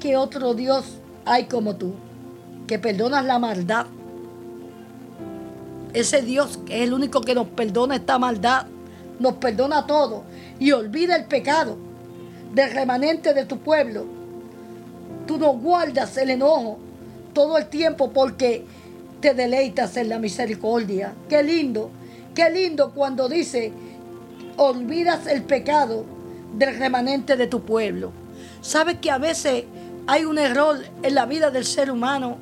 que 0.00 0.16
otro 0.16 0.54
Dios 0.54 0.98
hay 1.24 1.44
como 1.44 1.76
tú, 1.76 1.94
que 2.66 2.78
perdonas 2.78 3.24
la 3.24 3.38
maldad. 3.38 3.86
Ese 5.92 6.22
Dios 6.22 6.58
que 6.66 6.78
es 6.78 6.88
el 6.88 6.94
único 6.94 7.20
que 7.20 7.34
nos 7.34 7.46
perdona 7.48 7.96
esta 7.96 8.18
maldad, 8.18 8.66
nos 9.18 9.34
perdona 9.34 9.86
todo 9.86 10.24
y 10.58 10.72
olvida 10.72 11.16
el 11.16 11.26
pecado 11.26 11.76
del 12.54 12.72
remanente 12.72 13.34
de 13.34 13.44
tu 13.44 13.58
pueblo. 13.58 14.06
Tú 15.26 15.38
no 15.38 15.52
guardas 15.52 16.16
el 16.16 16.30
enojo 16.30 16.78
todo 17.32 17.58
el 17.58 17.66
tiempo 17.66 18.10
porque 18.12 18.64
te 19.20 19.34
deleitas 19.34 19.96
en 19.96 20.08
la 20.08 20.18
misericordia. 20.18 21.14
Qué 21.28 21.42
lindo, 21.42 21.90
qué 22.34 22.50
lindo 22.50 22.90
cuando 22.90 23.28
dice, 23.28 23.72
olvidas 24.56 25.26
el 25.26 25.42
pecado 25.42 26.04
del 26.54 26.78
remanente 26.78 27.36
de 27.36 27.46
tu 27.46 27.62
pueblo. 27.62 28.12
Sabes 28.60 28.98
que 28.98 29.10
a 29.10 29.18
veces 29.18 29.64
hay 30.06 30.24
un 30.24 30.38
error 30.38 30.78
en 31.02 31.14
la 31.14 31.26
vida 31.26 31.50
del 31.50 31.64
ser 31.64 31.90
humano 31.90 32.38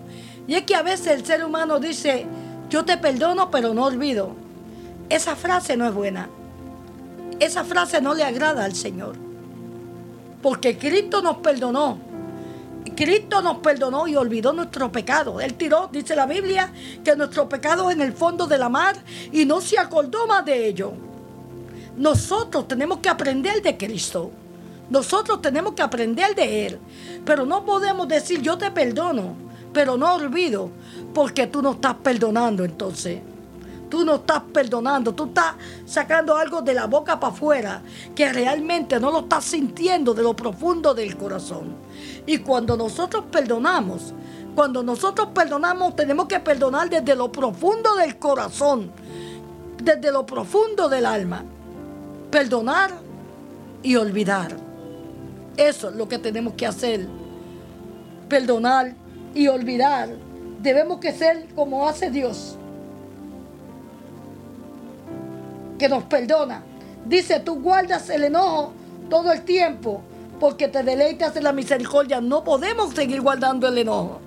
y 0.47 0.55
es 0.55 0.63
que 0.63 0.75
a 0.75 0.83
veces 0.83 1.09
el 1.09 1.25
ser 1.25 1.45
humano 1.45 1.79
dice, 1.79 2.27
yo 2.69 2.85
te 2.85 2.97
perdono 2.97 3.51
pero 3.51 3.75
no 3.75 3.85
olvido. 3.85 4.35
Esa 5.09 5.37
frase 5.37 5.77
no 5.77 5.87
es 5.87 5.95
buena. 5.95 6.29
Esa 7.39 7.65
frase 7.65 8.01
no 8.01 8.15
le 8.15 8.25
agrada 8.25 8.65
al 8.65 8.75
Señor. 8.75 9.17
Porque 10.43 10.79
Cristo 10.79 11.21
nos 11.21 11.39
perdonó 11.39 11.99
Cristo 12.97 13.43
nos 13.43 13.59
perdonó 13.59 14.07
y 14.09 14.17
olvidó 14.17 14.53
nuestro 14.53 14.91
pecado. 14.91 15.41
Él 15.41 15.55
tiró, 15.55 15.89
dice 15.93 16.17
la 16.17 16.27
Biblia, 16.27 16.73
que 17.05 17.17
nuestro 17.17 17.49
pecado 17.49 17.91
en 17.91 18.01
el 18.01 18.13
fondo 18.13 18.47
de 18.47 18.59
la 18.59 18.69
mar 18.69 18.97
y 19.33 19.45
no 19.45 19.61
se 19.61 19.79
acordó 19.79 20.27
más 20.27 20.45
de 20.45 20.69
ello. 20.69 20.93
Nosotros 21.97 22.67
tenemos 22.69 22.99
que 22.99 23.09
aprender 23.09 23.63
de 23.63 23.77
Cristo. 23.77 24.31
Nosotros 24.89 25.41
tenemos 25.41 25.75
que 25.75 25.83
aprender 25.83 26.35
de 26.35 26.67
Él. 26.67 26.79
Pero 27.25 27.47
no 27.47 27.65
podemos 27.65 28.09
decir 28.09 28.41
yo 28.41 28.59
te 28.59 28.71
perdono, 28.71 29.35
pero 29.73 29.97
no 29.97 30.15
olvido, 30.15 30.71
porque 31.15 31.47
tú 31.47 31.63
no 31.63 31.73
estás 31.73 31.95
perdonando 32.03 32.65
entonces. 32.65 33.21
Tú 33.89 34.05
no 34.05 34.17
estás 34.17 34.43
perdonando, 34.53 35.13
tú 35.15 35.25
estás 35.27 35.55
sacando 35.85 36.37
algo 36.37 36.63
de 36.63 36.75
la 36.75 36.87
boca 36.87 37.19
para 37.19 37.33
afuera 37.33 37.83
que 38.15 38.33
realmente 38.33 39.01
no 39.01 39.11
lo 39.11 39.21
estás 39.21 39.45
sintiendo 39.45 40.15
de 40.15 40.23
lo 40.23 40.35
profundo 40.35 40.95
del 40.95 41.17
corazón. 41.17 41.75
Y 42.31 42.39
cuando 42.39 42.77
nosotros 42.77 43.25
perdonamos, 43.33 44.15
cuando 44.55 44.85
nosotros 44.85 45.31
perdonamos, 45.35 45.97
tenemos 45.97 46.29
que 46.29 46.39
perdonar 46.39 46.89
desde 46.89 47.17
lo 47.17 47.33
profundo 47.33 47.97
del 47.97 48.21
corazón, 48.21 48.93
desde 49.83 50.13
lo 50.13 50.25
profundo 50.25 50.89
del 50.89 51.07
alma. 51.07 51.43
Perdonar 52.31 52.93
y 53.83 53.97
olvidar. 53.97 54.57
Eso 55.57 55.89
es 55.89 55.97
lo 55.97 56.09
que 56.09 56.21
tenemos 56.21 56.55
que 56.55 56.69
hacer. 56.69 57.09
Perdonar 58.29 58.95
y 59.35 59.49
olvidar. 59.49 60.11
Debemos 60.63 61.01
que 61.01 61.11
ser 61.11 61.49
como 61.57 61.89
hace 61.89 62.13
Dios. 62.13 62.57
Que 65.81 65.89
nos 65.89 66.05
perdona. 66.05 66.63
Dice, 67.05 67.41
tú 67.41 67.61
guardas 67.61 68.09
el 68.09 68.23
enojo 68.23 68.73
todo 69.09 69.33
el 69.33 69.43
tiempo 69.43 70.03
porque 70.41 70.69
te 70.69 70.83
deleitas 70.83 71.37
en 71.37 71.45
la 71.45 71.53
misericordia. 71.53 72.21
No 72.21 72.43
podemos 72.43 72.95
seguir 72.95 73.21
guardando 73.21 73.69
el 73.69 73.79
enojo. 73.79 74.21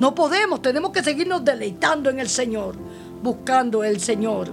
No 0.00 0.14
podemos, 0.14 0.60
tenemos 0.62 0.90
que 0.90 1.04
seguirnos 1.04 1.44
deleitando 1.44 2.10
en 2.10 2.18
el 2.18 2.28
Señor, 2.28 2.74
buscando 3.22 3.84
el 3.84 4.00
Señor, 4.00 4.50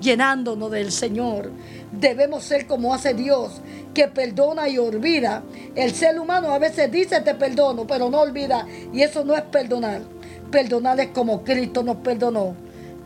llenándonos 0.00 0.70
del 0.70 0.92
Señor. 0.92 1.50
Debemos 1.90 2.44
ser 2.44 2.66
como 2.66 2.94
hace 2.94 3.14
Dios, 3.14 3.60
que 3.92 4.06
perdona 4.06 4.68
y 4.68 4.78
olvida. 4.78 5.42
El 5.74 5.92
ser 5.92 6.20
humano 6.20 6.52
a 6.52 6.58
veces 6.58 6.92
dice 6.92 7.22
te 7.22 7.34
perdono, 7.34 7.86
pero 7.86 8.08
no 8.10 8.20
olvida. 8.20 8.66
Y 8.92 9.02
eso 9.02 9.24
no 9.24 9.34
es 9.34 9.42
perdonar. 9.42 10.02
Perdonar 10.50 11.00
es 11.00 11.08
como 11.08 11.42
Cristo 11.42 11.82
nos 11.82 11.96
perdonó 11.96 12.54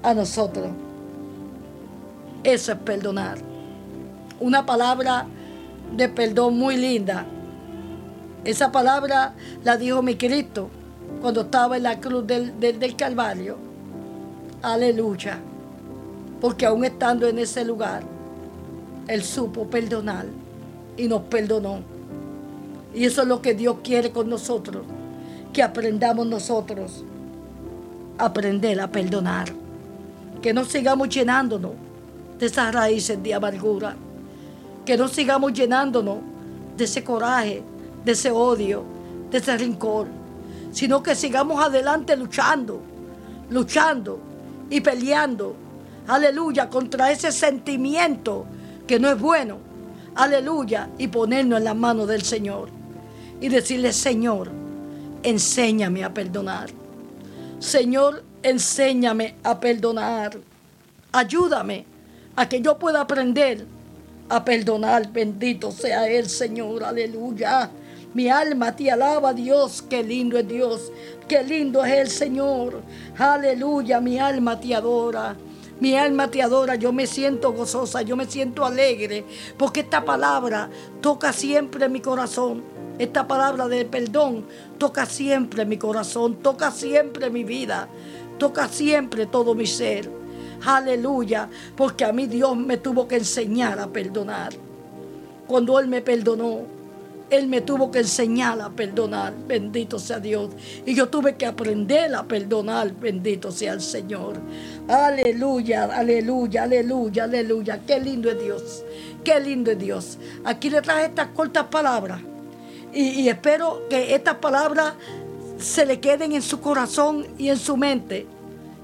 a 0.02 0.12
nosotros. 0.12 0.68
Eso 2.44 2.72
es 2.72 2.78
perdonar. 2.78 3.38
Una 4.40 4.66
palabra 4.66 5.26
de 5.96 6.08
perdón 6.08 6.58
muy 6.58 6.76
linda. 6.76 7.26
Esa 8.44 8.70
palabra 8.70 9.34
la 9.64 9.76
dijo 9.76 10.02
mi 10.02 10.16
Cristo 10.16 10.68
cuando 11.20 11.42
estaba 11.42 11.76
en 11.76 11.82
la 11.82 12.00
cruz 12.00 12.26
del, 12.26 12.58
del, 12.58 12.96
Calvario. 12.96 13.56
Aleluya. 14.62 15.38
Porque 16.40 16.66
aún 16.66 16.84
estando 16.84 17.26
en 17.26 17.38
ese 17.38 17.64
lugar, 17.64 18.02
Él 19.08 19.24
supo 19.24 19.66
perdonar 19.66 20.26
y 20.96 21.08
nos 21.08 21.22
perdonó. 21.22 21.80
Y 22.94 23.04
eso 23.04 23.22
es 23.22 23.28
lo 23.28 23.42
que 23.42 23.54
Dios 23.54 23.78
quiere 23.82 24.10
con 24.10 24.28
nosotros. 24.28 24.84
Que 25.52 25.62
aprendamos 25.62 26.26
nosotros 26.26 27.04
a 28.16 28.26
aprender 28.26 28.80
a 28.80 28.90
perdonar. 28.90 29.48
Que 30.40 30.52
no 30.52 30.64
sigamos 30.64 31.08
llenándonos 31.08 31.72
de 32.38 32.46
esas 32.46 32.72
raíces 32.72 33.20
de 33.20 33.34
amargura 33.34 33.96
que 34.88 34.96
no 34.96 35.06
sigamos 35.06 35.52
llenándonos 35.52 36.16
de 36.74 36.84
ese 36.84 37.04
coraje, 37.04 37.62
de 38.06 38.12
ese 38.12 38.30
odio, 38.30 38.84
de 39.30 39.36
ese 39.36 39.54
rincón, 39.58 40.08
sino 40.72 41.02
que 41.02 41.14
sigamos 41.14 41.62
adelante 41.62 42.16
luchando, 42.16 42.80
luchando 43.50 44.18
y 44.70 44.80
peleando, 44.80 45.54
aleluya, 46.06 46.70
contra 46.70 47.10
ese 47.10 47.32
sentimiento 47.32 48.46
que 48.86 48.98
no 48.98 49.10
es 49.10 49.20
bueno, 49.20 49.58
aleluya, 50.14 50.88
y 50.96 51.08
ponernos 51.08 51.58
en 51.58 51.64
las 51.64 51.76
manos 51.76 52.08
del 52.08 52.22
Señor 52.22 52.70
y 53.42 53.50
decirle, 53.50 53.92
Señor, 53.92 54.50
enséñame 55.22 56.02
a 56.02 56.14
perdonar. 56.14 56.70
Señor, 57.58 58.24
enséñame 58.42 59.34
a 59.44 59.60
perdonar. 59.60 60.38
Ayúdame 61.12 61.84
a 62.36 62.48
que 62.48 62.62
yo 62.62 62.78
pueda 62.78 63.02
aprender 63.02 63.66
a 64.28 64.44
perdonar. 64.44 65.12
Bendito 65.12 65.72
sea 65.72 66.08
el 66.08 66.28
Señor, 66.28 66.84
aleluya. 66.84 67.70
Mi 68.14 68.28
alma 68.28 68.74
te 68.74 68.90
alaba, 68.90 69.32
Dios. 69.34 69.82
Qué 69.88 70.02
lindo 70.02 70.38
es 70.38 70.48
Dios. 70.48 70.92
Qué 71.28 71.44
lindo 71.44 71.84
es 71.84 71.92
el 71.92 72.08
Señor. 72.08 72.82
Aleluya. 73.18 74.00
Mi 74.00 74.18
alma 74.18 74.58
te 74.58 74.74
adora. 74.74 75.36
Mi 75.78 75.94
alma 75.94 76.30
te 76.30 76.42
adora. 76.42 76.74
Yo 76.74 76.92
me 76.92 77.06
siento 77.06 77.52
gozosa. 77.52 78.00
Yo 78.02 78.16
me 78.16 78.24
siento 78.26 78.64
alegre. 78.64 79.24
Porque 79.58 79.80
esta 79.80 80.04
palabra 80.04 80.70
toca 81.02 81.32
siempre 81.32 81.88
mi 81.88 82.00
corazón. 82.00 82.64
Esta 82.98 83.28
palabra 83.28 83.68
de 83.68 83.84
perdón 83.84 84.46
toca 84.78 85.04
siempre 85.04 85.66
mi 85.66 85.76
corazón. 85.76 86.36
Toca 86.36 86.70
siempre 86.70 87.28
mi 87.28 87.44
vida. 87.44 87.88
Toca 88.38 88.68
siempre 88.68 89.26
todo 89.26 89.54
mi 89.54 89.66
ser. 89.66 90.17
Aleluya. 90.64 91.48
Porque 91.76 92.04
a 92.04 92.12
mí 92.12 92.26
Dios 92.26 92.56
me 92.56 92.76
tuvo 92.76 93.06
que 93.06 93.16
enseñar 93.16 93.78
a 93.78 93.88
perdonar. 93.88 94.52
Cuando 95.46 95.78
Él 95.78 95.88
me 95.88 96.02
perdonó, 96.02 96.60
Él 97.30 97.46
me 97.46 97.60
tuvo 97.60 97.90
que 97.90 98.00
enseñar 98.00 98.60
a 98.60 98.70
perdonar. 98.70 99.34
Bendito 99.46 99.98
sea 99.98 100.20
Dios. 100.20 100.50
Y 100.84 100.94
yo 100.94 101.08
tuve 101.08 101.36
que 101.36 101.46
aprender 101.46 102.14
a 102.14 102.24
perdonar. 102.24 102.92
Bendito 102.92 103.50
sea 103.50 103.72
el 103.72 103.80
Señor. 103.80 104.36
Aleluya, 104.88 105.84
aleluya, 105.84 106.64
aleluya, 106.64 107.24
aleluya. 107.24 107.80
Qué 107.86 108.00
lindo 108.00 108.30
es 108.30 108.40
Dios. 108.40 108.84
Qué 109.24 109.40
lindo 109.40 109.70
es 109.70 109.78
Dios. 109.78 110.18
Aquí 110.44 110.70
le 110.70 110.82
traje 110.82 111.06
estas 111.06 111.28
cortas 111.28 111.64
palabras. 111.64 112.20
Y, 112.92 113.20
y 113.20 113.28
espero 113.28 113.86
que 113.88 114.14
estas 114.14 114.36
palabras 114.36 114.94
se 115.58 115.84
le 115.84 116.00
queden 116.00 116.32
en 116.32 116.42
su 116.42 116.60
corazón 116.60 117.26
y 117.36 117.48
en 117.48 117.58
su 117.58 117.76
mente. 117.76 118.26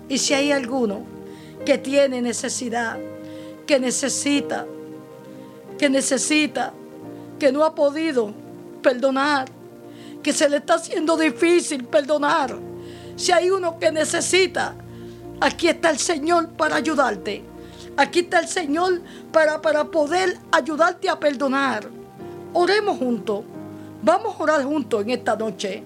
Y 0.09 0.19
si 0.19 0.35
hay 0.35 0.53
alguno 0.53 1.14
que 1.65 1.79
tiene 1.79 2.21
necesidad, 2.21 2.99
que 3.67 3.81
necesita, 3.81 4.67
que 5.79 5.89
necesita, 5.89 6.73
que 7.39 7.51
no 7.51 7.65
ha 7.65 7.75
podido 7.75 8.33
perdonar, 8.83 9.49
que 10.23 10.33
se 10.33 10.49
le 10.49 10.59
está 10.59 10.75
haciendo 10.75 11.17
difícil 11.17 11.85
perdonar. 11.85 12.57
Si 13.17 13.33
hay 13.33 13.51
uno 13.51 13.79
que 13.79 13.91
necesita, 13.91 14.75
aquí 15.41 15.69
está 15.69 15.91
el 15.91 15.99
Señor 15.99 16.51
para 16.51 16.77
ayudarte. 16.77 17.43
Aquí 17.97 18.21
está 18.21 18.41
el 18.41 18.49
Señor 18.49 19.01
para, 19.33 19.63
para 19.63 19.85
poder 19.85 20.39
ayudarte 20.51 21.09
a 21.09 21.19
perdonar. 21.19 21.89
Oremos 22.53 22.99
juntos. 22.99 23.45
Vamos 24.03 24.35
a 24.39 24.43
orar 24.43 24.65
juntos 24.65 25.03
en 25.03 25.11
esta 25.11 25.37
noche. 25.37 25.83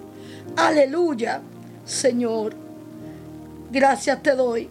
Aleluya, 0.57 1.41
Señor. 1.85 2.55
Gracias 3.71 4.23
te 4.23 4.35
doy 4.35 4.69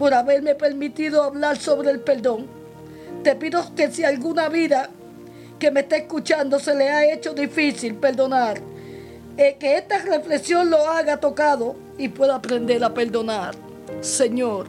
por 0.00 0.14
haberme 0.14 0.54
permitido 0.54 1.22
hablar 1.22 1.58
sobre 1.58 1.90
el 1.90 2.00
perdón. 2.00 2.46
Te 3.22 3.36
pido 3.36 3.62
que 3.76 3.90
si 3.90 4.02
alguna 4.02 4.48
vida 4.48 4.88
que 5.58 5.70
me 5.70 5.80
está 5.80 5.98
escuchando 5.98 6.58
se 6.58 6.74
le 6.74 6.88
ha 6.88 7.12
hecho 7.12 7.34
difícil 7.34 7.96
perdonar, 7.96 8.62
eh, 9.36 9.58
que 9.60 9.76
esta 9.76 9.98
reflexión 9.98 10.70
lo 10.70 10.88
haga 10.88 11.18
tocado 11.18 11.76
y 11.98 12.08
pueda 12.08 12.36
aprender 12.36 12.82
a 12.82 12.94
perdonar. 12.94 13.54
Señor, 14.00 14.68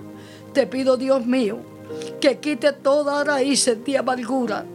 te 0.51 0.67
pido, 0.67 0.97
Dios 0.97 1.25
mío, 1.25 1.59
que 2.19 2.39
quite 2.39 2.73
toda 2.73 3.23
raíz 3.23 3.71
de 3.85 3.97
amargura 3.97 4.65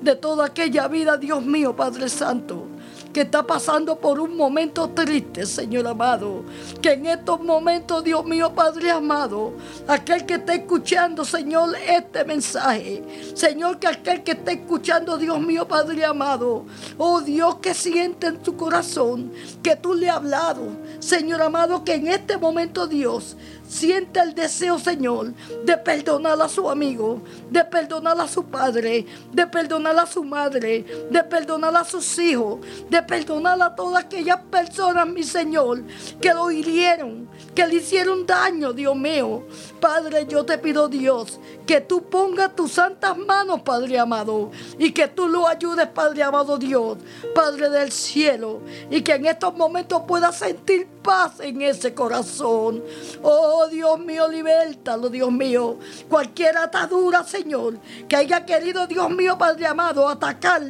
de 0.00 0.16
toda 0.16 0.46
aquella 0.46 0.88
vida, 0.88 1.18
Dios 1.18 1.44
mío, 1.44 1.76
Padre 1.76 2.08
Santo 2.08 2.67
que 3.18 3.22
está 3.22 3.42
pasando 3.42 3.98
por 3.98 4.20
un 4.20 4.36
momento 4.36 4.90
triste, 4.90 5.44
Señor 5.44 5.88
amado. 5.88 6.44
Que 6.80 6.92
en 6.92 7.06
estos 7.06 7.42
momentos, 7.42 8.04
Dios 8.04 8.24
mío, 8.24 8.54
Padre 8.54 8.92
amado, 8.92 9.54
aquel 9.88 10.24
que 10.24 10.34
está 10.34 10.54
escuchando, 10.54 11.24
Señor, 11.24 11.74
este 11.84 12.24
mensaje, 12.24 13.02
Señor, 13.34 13.80
que 13.80 13.88
aquel 13.88 14.22
que 14.22 14.30
está 14.30 14.52
escuchando, 14.52 15.18
Dios 15.18 15.40
mío, 15.40 15.66
Padre 15.66 16.04
amado, 16.04 16.64
oh 16.96 17.20
Dios, 17.20 17.56
que 17.56 17.74
siente 17.74 18.28
en 18.28 18.38
tu 18.38 18.56
corazón 18.56 19.32
que 19.64 19.74
tú 19.74 19.94
le 19.94 20.08
has 20.08 20.18
hablado, 20.18 20.62
Señor 21.00 21.42
amado, 21.42 21.82
que 21.82 21.94
en 21.94 22.06
este 22.06 22.36
momento, 22.36 22.86
Dios, 22.86 23.36
siente 23.68 24.20
el 24.20 24.34
deseo, 24.34 24.78
Señor, 24.78 25.32
de 25.64 25.76
perdonar 25.76 26.40
a 26.40 26.48
su 26.48 26.68
amigo, 26.68 27.22
de 27.50 27.64
perdonar 27.64 28.20
a 28.20 28.26
su 28.26 28.44
padre, 28.44 29.06
de 29.32 29.46
perdonar 29.46 29.98
a 29.98 30.06
su 30.06 30.24
madre, 30.24 30.84
de 31.10 31.22
perdonar 31.24 31.76
a 31.76 31.84
sus 31.84 32.18
hijos, 32.18 32.60
de 32.88 33.02
perdonar 33.02 33.60
a 33.62 33.74
todas 33.74 34.04
aquellas 34.04 34.40
personas, 34.50 35.06
mi 35.06 35.22
Señor, 35.22 35.82
que 36.20 36.32
lo 36.32 36.50
hirieron, 36.50 37.28
que 37.54 37.66
le 37.66 37.76
hicieron 37.76 38.26
daño, 38.26 38.72
Dios 38.72 38.96
mío. 38.96 39.44
Padre, 39.80 40.26
yo 40.28 40.44
te 40.44 40.58
pido, 40.58 40.88
Dios, 40.88 41.38
que 41.68 41.82
tú 41.82 42.02
pongas 42.02 42.56
tus 42.56 42.72
santas 42.72 43.14
manos, 43.18 43.60
Padre 43.60 43.98
amado, 43.98 44.50
y 44.78 44.90
que 44.90 45.06
tú 45.06 45.28
lo 45.28 45.46
ayudes, 45.46 45.86
Padre 45.88 46.22
amado 46.22 46.56
Dios, 46.56 46.96
Padre 47.34 47.68
del 47.68 47.92
cielo, 47.92 48.62
y 48.90 49.02
que 49.02 49.12
en 49.12 49.26
estos 49.26 49.54
momentos 49.54 50.00
pueda 50.08 50.32
sentir 50.32 50.88
paz 51.02 51.40
en 51.40 51.60
ese 51.60 51.92
corazón. 51.92 52.82
Oh 53.22 53.66
Dios 53.68 54.00
mío, 54.00 54.28
libértalo, 54.28 55.10
Dios 55.10 55.30
mío. 55.30 55.76
Cualquier 56.08 56.56
atadura, 56.56 57.22
Señor, 57.22 57.78
que 58.08 58.16
haya 58.16 58.46
querido, 58.46 58.86
Dios 58.86 59.10
mío, 59.10 59.36
Padre 59.36 59.66
amado, 59.66 60.08
atacar 60.08 60.62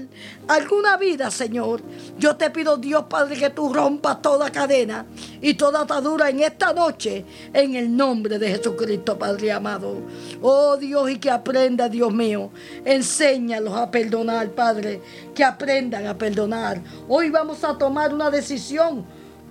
alguna 0.48 0.96
vida, 0.96 1.30
Señor. 1.30 1.80
Yo 2.18 2.34
te 2.34 2.50
pido, 2.50 2.76
Dios 2.76 3.04
Padre, 3.08 3.38
que 3.38 3.50
tú 3.50 3.72
rompas 3.72 4.20
toda 4.20 4.50
cadena 4.50 5.06
y 5.40 5.54
toda 5.54 5.82
atadura 5.82 6.28
en 6.28 6.40
esta 6.40 6.72
noche, 6.72 7.24
en 7.52 7.76
el 7.76 7.96
nombre 7.96 8.40
de 8.40 8.48
Jesucristo, 8.48 9.16
Padre 9.16 9.52
amado. 9.52 9.94
Oh 10.42 10.76
Dios, 10.76 10.87
y 11.08 11.18
que 11.18 11.30
aprenda, 11.30 11.88
Dios 11.88 12.12
mío, 12.12 12.50
enséñalos 12.84 13.74
a 13.74 13.90
perdonar, 13.90 14.50
Padre, 14.50 15.00
que 15.34 15.44
aprendan 15.44 16.06
a 16.06 16.16
perdonar. 16.16 16.80
Hoy 17.08 17.30
vamos 17.30 17.64
a 17.64 17.76
tomar 17.76 18.14
una 18.14 18.30
decisión, 18.30 19.04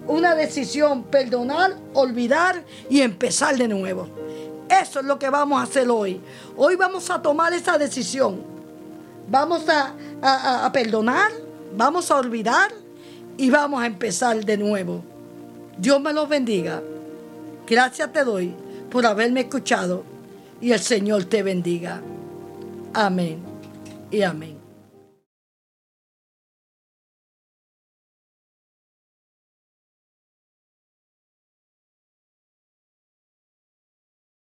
una 0.08 0.36
decisión, 0.36 1.04
perdonar, 1.04 1.76
olvidar 1.94 2.64
y 2.90 3.02
empezar 3.02 3.58
de 3.58 3.68
nuevo. 3.68 4.08
Eso 4.70 5.00
es 5.00 5.06
lo 5.06 5.18
que 5.20 5.30
vamos 5.30 5.60
a 5.60 5.64
hacer 5.64 5.90
hoy. 5.90 6.20
Hoy 6.56 6.76
vamos 6.76 7.10
a 7.10 7.22
tomar 7.22 7.54
esa 7.54 7.78
decisión. 7.78 8.42
Vamos 9.30 9.68
a, 9.70 9.94
a 10.66 10.72
perdonar 10.72 11.32
vamos 11.76 12.10
a 12.12 12.18
olvidar 12.18 12.72
y 13.38 13.50
vamos 13.50 13.82
a 13.82 13.86
empezar 13.86 14.44
de 14.44 14.58
nuevo. 14.58 15.04
Dios 15.78 16.02
me 16.02 16.14
los 16.14 16.28
bendiga. 16.28 16.82
Gracias 17.68 18.12
te 18.12 18.24
doy 18.24 18.54
por 18.90 19.06
haberme 19.06 19.42
escuchado 19.42 20.04
y 20.62 20.72
el 20.72 20.80
Señor 20.80 21.26
te 21.26 21.44
bendiga. 21.44 22.02
Amén 22.94 23.40
y 24.12 24.22
amén. 24.22 24.57